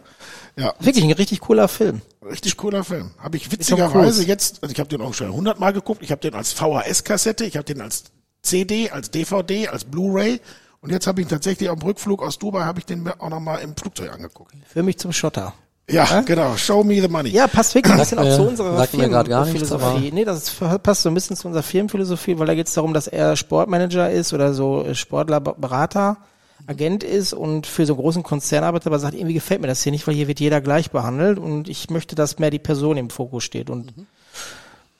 [0.56, 2.02] Ja, Wirklich ein richtig cooler Film.
[2.22, 3.12] richtig cooler Film.
[3.18, 6.34] Habe ich witzigerweise jetzt, also ich habe den auch schon hundertmal geguckt, ich habe den
[6.34, 8.04] als VHS-Kassette, ich habe den als
[8.42, 10.38] CD, als DVD, als Blu-ray
[10.82, 13.30] und jetzt habe ich ihn tatsächlich am Rückflug aus Dubai, habe ich den mir auch
[13.30, 14.52] nochmal im Flugzeug angeguckt.
[14.68, 15.54] Für mich zum Schotter.
[15.88, 16.54] Ja, genau.
[16.58, 17.30] Show me the money.
[17.30, 20.12] Ja, passt wirklich ein bisschen auch äh, zu unserer nichts, Firmenphilosophie.
[20.12, 22.92] Nee, das ist, passt so ein bisschen zu unserer Firmenphilosophie, weil da geht es darum,
[22.92, 26.18] dass er Sportmanager ist oder so äh, Sportler, Berater,
[26.66, 29.82] Agent ist und für so einen großen Konzern arbeitet, aber sagt, irgendwie gefällt mir das
[29.82, 32.96] hier nicht, weil hier wird jeder gleich behandelt und ich möchte, dass mehr die Person
[32.96, 33.92] im Fokus steht und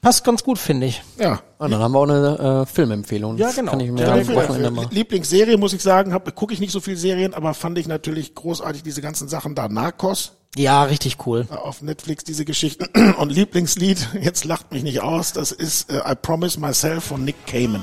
[0.02, 1.02] passt ganz gut, finde ich.
[1.18, 1.40] Ja.
[1.58, 3.38] Ah, dann haben wir auch eine äh, Filmempfehlung.
[3.38, 3.70] Ja, genau.
[3.70, 4.86] Kann ich mir Ja, mal.
[4.90, 8.82] Lieblingsserie muss ich sagen, gucke ich nicht so viel Serien, aber fand ich natürlich großartig
[8.82, 9.68] diese ganzen Sachen da.
[9.68, 11.46] Narcos Ja, richtig cool.
[11.50, 12.86] äh, auf Netflix, diese Geschichten.
[13.18, 17.46] Und Lieblingslied, jetzt lacht mich nicht aus, das ist äh, I Promise Myself von Nick
[17.46, 17.82] Cayman.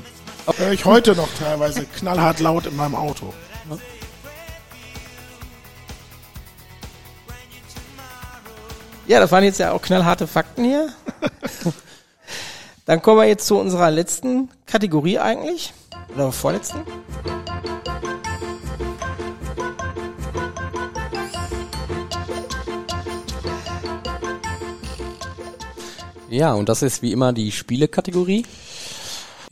[0.57, 3.33] Höre ich heute noch teilweise knallhart laut in meinem Auto.
[9.07, 10.89] Ja, das waren jetzt ja auch knallharte Fakten hier.
[12.85, 15.73] Dann kommen wir jetzt zu unserer letzten Kategorie eigentlich.
[16.13, 16.81] Oder vorletzten.
[26.29, 28.45] Ja, und das ist wie immer die Spielekategorie.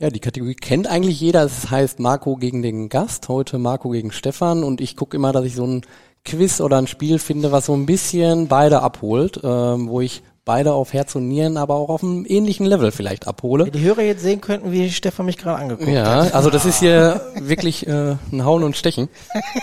[0.00, 1.42] Ja, die Kategorie kennt eigentlich jeder.
[1.44, 3.28] Es heißt Marco gegen den Gast.
[3.28, 4.64] Heute Marco gegen Stefan.
[4.64, 5.82] Und ich gucke immer, dass ich so ein
[6.24, 10.72] Quiz oder ein Spiel finde, was so ein bisschen beide abholt, ähm, wo ich beide
[10.72, 13.66] auf Herz und Nieren, aber auch auf einem ähnlichen Level vielleicht abhole.
[13.66, 15.94] Wenn die Hörer jetzt sehen könnten, wie Stefan mich gerade angeguckt hat.
[15.94, 19.10] Ja, also das ist hier wirklich äh, ein Hauen und Stechen.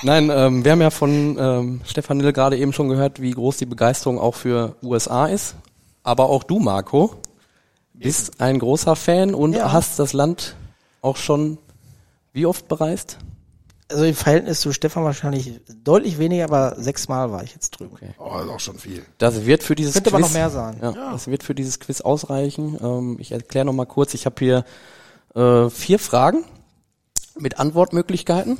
[0.03, 3.57] Nein, ähm, wir haben ja von ähm, Stefan Nil gerade eben schon gehört, wie groß
[3.57, 5.55] die Begeisterung auch für USA ist.
[6.03, 7.15] Aber auch du, Marco,
[7.99, 9.71] bist ein großer Fan und Ja.
[9.71, 10.55] hast das Land
[11.01, 11.57] auch schon
[12.33, 13.17] wie oft bereist?
[13.89, 17.93] Also im Verhältnis zu Stefan wahrscheinlich deutlich weniger, aber sechsmal war ich jetzt drüben.
[17.93, 18.09] Okay.
[18.19, 19.05] Oh, das ist auch schon viel.
[19.17, 20.77] Das wird für dieses Könnte Quiz aber noch mehr sein.
[20.81, 22.77] Ja, das wird für dieses Quiz ausreichen.
[22.81, 24.13] Ähm, ich erkläre noch mal kurz.
[24.13, 24.65] Ich habe hier
[25.35, 26.43] äh, vier Fragen
[27.39, 28.57] mit Antwortmöglichkeiten.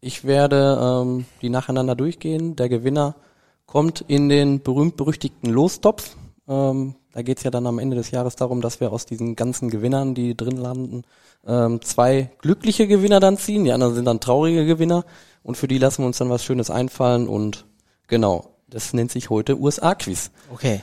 [0.00, 2.56] Ich werde ähm, die nacheinander durchgehen.
[2.56, 3.14] Der Gewinner
[3.66, 6.16] kommt in den berühmt-berüchtigten Lostopf.
[6.48, 9.70] Ähm, da geht's ja dann am Ende des Jahres darum, dass wir aus diesen ganzen
[9.70, 11.04] Gewinnern, die drin landen,
[11.46, 13.64] ähm, zwei glückliche Gewinner dann ziehen.
[13.64, 15.04] Die anderen sind dann traurige Gewinner.
[15.44, 17.28] Und für die lassen wir uns dann was Schönes einfallen.
[17.28, 17.66] Und
[18.08, 20.32] genau, das nennt sich heute USA-Quiz.
[20.52, 20.82] Okay.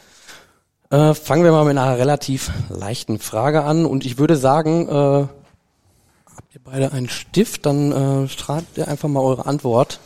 [0.90, 3.86] Äh, fangen wir mal mit einer relativ leichten Frage an.
[3.86, 9.10] Und ich würde sagen, äh, habt ihr beide einen Stift, dann äh, schreibt ihr einfach
[9.10, 10.00] mal eure Antwort.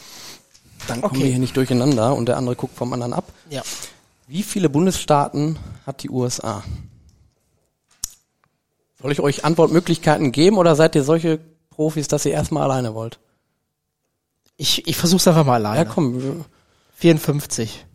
[0.88, 1.24] Dann kommen Okay.
[1.26, 3.26] wir hier nicht durcheinander und der andere guckt vom anderen ab.
[3.52, 3.62] Ja.
[4.28, 6.64] Wie viele Bundesstaaten hat die USA?
[9.02, 13.20] Soll ich euch Antwortmöglichkeiten geben oder seid ihr solche Profis, dass ihr erstmal alleine wollt?
[14.58, 15.86] Ich, ich versuch's einfach mal alleine.
[15.86, 16.22] Ja, komm.
[16.22, 16.46] wir-
[16.96, 17.86] 54.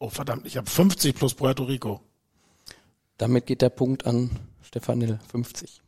[0.00, 2.00] Oh verdammt, ich habe 50 plus Puerto Rico.
[3.16, 4.30] Damit geht der Punkt an
[4.62, 5.80] Stefan Nil, 50.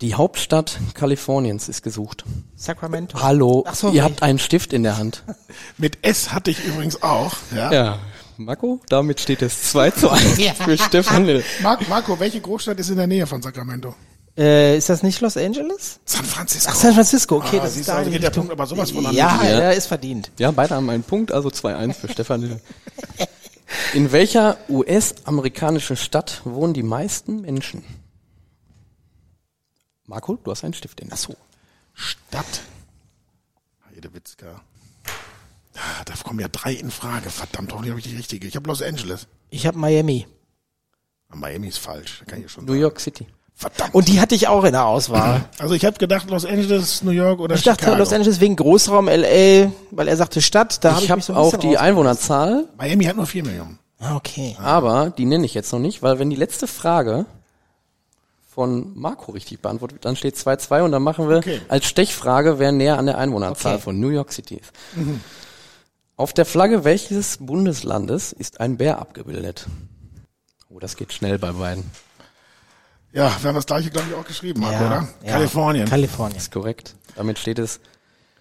[0.00, 2.24] Die Hauptstadt Kaliforniens ist gesucht.
[2.56, 3.20] Sacramento.
[3.20, 4.00] Hallo, Ach so, ihr nee.
[4.00, 5.24] habt einen Stift in der Hand.
[5.76, 7.34] Mit S hatte ich übrigens auch.
[7.54, 7.70] Ja.
[7.72, 7.98] Ja,
[8.38, 11.42] Marco, damit steht es 2 zu 1 für Stefan.
[11.62, 13.94] Mar Marco, welche Großstadt ist in der Nähe von Sacramento?
[14.38, 16.00] Äh, ist das nicht Los Angeles?
[16.06, 16.70] San Francisco.
[16.72, 19.02] Ach, San Francisco, okay, Ah, das ist da also geht der Punkt aber sowas von
[19.12, 19.50] Ja, mir.
[19.50, 20.30] ja, ist verdient.
[20.38, 22.60] Ja, beide haben einen Punkt, also 2-1 für Stefan Nil.
[23.92, 27.84] In welcher US-amerikanischen Stadt wohnen die meisten Menschen?
[30.10, 31.36] Marco, du hast einen Stift in der Hand.
[31.94, 32.62] Stadt.
[33.94, 34.60] Heidewitzka.
[35.76, 37.30] Ah, Da kommen ja drei in Frage.
[37.30, 38.48] Verdammt, hoffentlich habe ich die richtige.
[38.48, 39.28] Ich habe Los Angeles.
[39.50, 40.26] Ich habe Miami.
[41.28, 42.18] Ah, Miami ist falsch.
[42.18, 42.80] Da kann ich ja schon New sagen.
[42.82, 43.26] York City.
[43.54, 43.94] Verdammt.
[43.94, 45.48] Und die hatte ich auch in der Auswahl.
[45.58, 47.98] also ich habe gedacht Los Angeles, New York oder Ich dachte Chicago.
[47.98, 51.34] Los Angeles wegen Großraum LA, weil er sagte Stadt, da habe ich, Ich habe ein
[51.36, 53.78] auch die Einwohnerzahl, Miami hat nur vier Millionen.
[54.00, 54.56] Ah, okay.
[54.58, 57.26] aber die nenne ich jetzt noch nicht, weil wenn die letzte Frage
[58.60, 61.62] von Marco richtig beantwortet wird, dann steht 2-2 und dann machen wir Okay.
[61.68, 63.82] als Stechfrage, wer näher an der Einwohnerzahl Okay.
[63.84, 64.70] von New York City ist.
[66.16, 69.66] Auf der Flagge welches Bundeslandes ist ein Bär abgebildet?
[70.68, 71.84] Oh, das geht schnell bei beiden.
[73.12, 75.08] Ja, wir haben das gleiche, glaube ich, auch geschrieben, Marco, Ja, oder?
[75.24, 75.32] ja.
[75.32, 75.88] Kalifornien.
[75.88, 76.36] Kalifornien.
[76.36, 76.94] Ist korrekt.
[77.16, 77.80] Damit steht es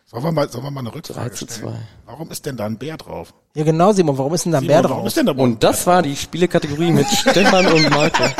[0.05, 1.61] sollen, wir mal, sollen wir mal eine Rückfrage 3 zu stellen?
[1.71, 1.73] 2.
[2.07, 3.33] Warum ist denn da ein Bär drauf?
[3.55, 5.07] Ja, genau, Simon, warum ist denn da ein Simon, Bär warum drauf?
[5.07, 8.23] ist denn da Und das war die Spielekategorie mit Stefan und Marco.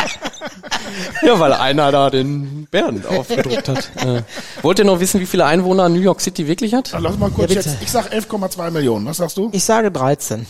[1.22, 3.92] Ja, weil einer da den Bären aufgedruckt hat.
[4.00, 4.24] Äh,
[4.62, 6.94] wollt ihr noch wissen, wie viele Einwohner New York City wirklich hat?
[6.94, 7.82] Dann lass mal kurz Ja, jetzt.
[7.82, 9.06] Ich sag 11,2 Millionen.
[9.06, 9.50] Was sagst du?
[9.52, 10.46] Ich sage 13.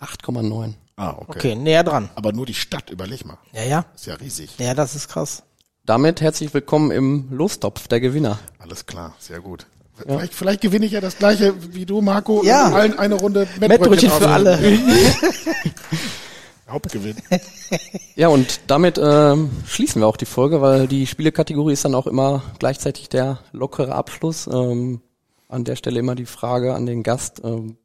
[0.00, 0.74] 8,9.
[0.96, 1.24] Ah, okay.
[1.28, 2.08] Okay, näher dran.
[2.14, 3.38] Aber nur die Stadt, überleg mal.
[3.52, 3.84] Ja, ja.
[3.94, 4.50] Ist ja riesig.
[4.58, 5.42] Ja, das ist krass.
[5.84, 8.38] Damit herzlich willkommen im Lostopf der Gewinner.
[8.58, 9.66] Alles klar, sehr gut.
[9.96, 12.42] Vielleicht, vielleicht gewinne ich ja das gleiche wie du, Marco.
[12.44, 12.70] Ja.
[12.72, 14.32] Allen eine Runde Mettbrötchen für auswählen.
[14.32, 14.58] alle.
[16.68, 17.16] Hauptgewinn.
[18.14, 22.06] Ja, und damit ähm, schließen wir auch die Folge, weil die Spielekategorie ist dann auch
[22.06, 24.46] immer gleichzeitig der lockere Abschluss.
[24.46, 25.00] Ähm,
[25.48, 27.76] an der Stelle immer die Frage an den Gast, ähm,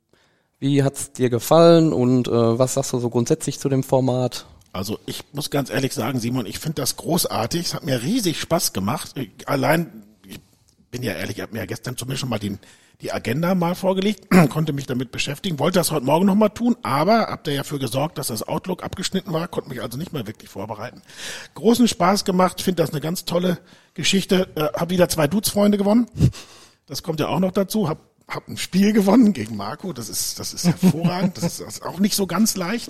[0.60, 4.46] wie hat's dir gefallen und äh, was sagst du so grundsätzlich zu dem Format?
[4.74, 7.68] Also ich muss ganz ehrlich sagen, Simon, ich finde das großartig.
[7.68, 9.12] Es hat mir riesig Spaß gemacht.
[9.16, 10.40] Ich, allein, ich
[10.92, 12.60] bin ja ehrlich, ich habe mir ja gestern zumindest schon mal den,
[13.02, 16.76] die Agenda mal vorgelegt, konnte mich damit beschäftigen, wollte das heute Morgen noch mal tun,
[16.82, 20.14] aber habt ihr ja für gesorgt, dass das Outlook abgeschnitten war, konnte mich also nicht
[20.14, 21.02] mehr wirklich vorbereiten.
[21.54, 23.60] Großen Spaß gemacht, finde das eine ganz tolle
[23.94, 24.48] Geschichte.
[24.56, 26.08] Äh, hab wieder zwei Dudes-Freunde gewonnen.
[26.88, 27.90] Das kommt ja auch noch dazu.
[27.90, 29.94] Hab, hab ein Spiel gewonnen gegen Marco.
[29.94, 31.38] Das ist, das ist hervorragend.
[31.38, 32.90] Das ist, das ist auch nicht so ganz leicht.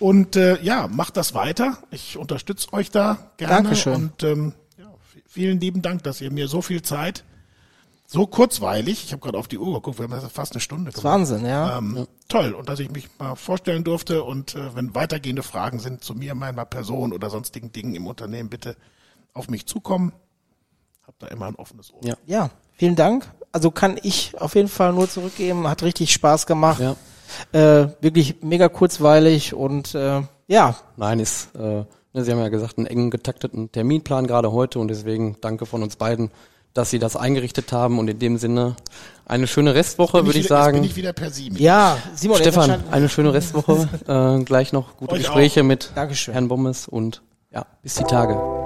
[0.00, 1.78] Und äh, ja, macht das weiter.
[1.90, 3.54] Ich unterstütze euch da gerne.
[3.54, 3.94] Dankeschön.
[3.94, 4.92] Und ähm, ja,
[5.26, 7.24] vielen lieben Dank, dass ihr mir so viel Zeit,
[8.06, 10.92] so kurzweilig, ich habe gerade auf die Uhr geguckt, wir haben das fast eine Stunde
[10.92, 11.04] gemacht.
[11.04, 11.78] Wahnsinn, ja.
[11.78, 12.52] Ähm, Toll.
[12.52, 16.34] Und dass ich mich mal vorstellen durfte und äh, wenn weitergehende Fragen sind zu mir,
[16.34, 18.76] meiner Person oder sonstigen Dingen im Unternehmen, bitte
[19.32, 20.12] auf mich zukommen.
[21.06, 22.00] Hab da immer ein offenes Ohr.
[22.02, 22.16] Ja.
[22.26, 23.28] Ja, vielen Dank.
[23.52, 25.68] Also kann ich auf jeden Fall nur zurückgeben.
[25.68, 26.80] Hat richtig Spaß gemacht.
[26.80, 26.96] Ja.
[27.52, 32.78] Äh, wirklich mega kurzweilig und äh, ja, Nein, ist, äh, ne, Sie haben ja gesagt,
[32.78, 36.30] einen eng getakteten Terminplan gerade heute und deswegen danke von uns beiden,
[36.76, 38.76] dass Sie das eingerichtet haben und in dem Sinne
[39.24, 40.80] eine schöne Restwoche, würde ich wieder, jetzt sagen.
[40.80, 43.88] bin ich wieder per Sie ja, Simon, Stefan, eine schöne Restwoche.
[44.40, 46.32] äh, gleich noch gute Euch Gespräche mit Dankeschön.
[46.32, 47.22] Herrn Bommes und
[47.52, 48.65] ja, bis die Tage.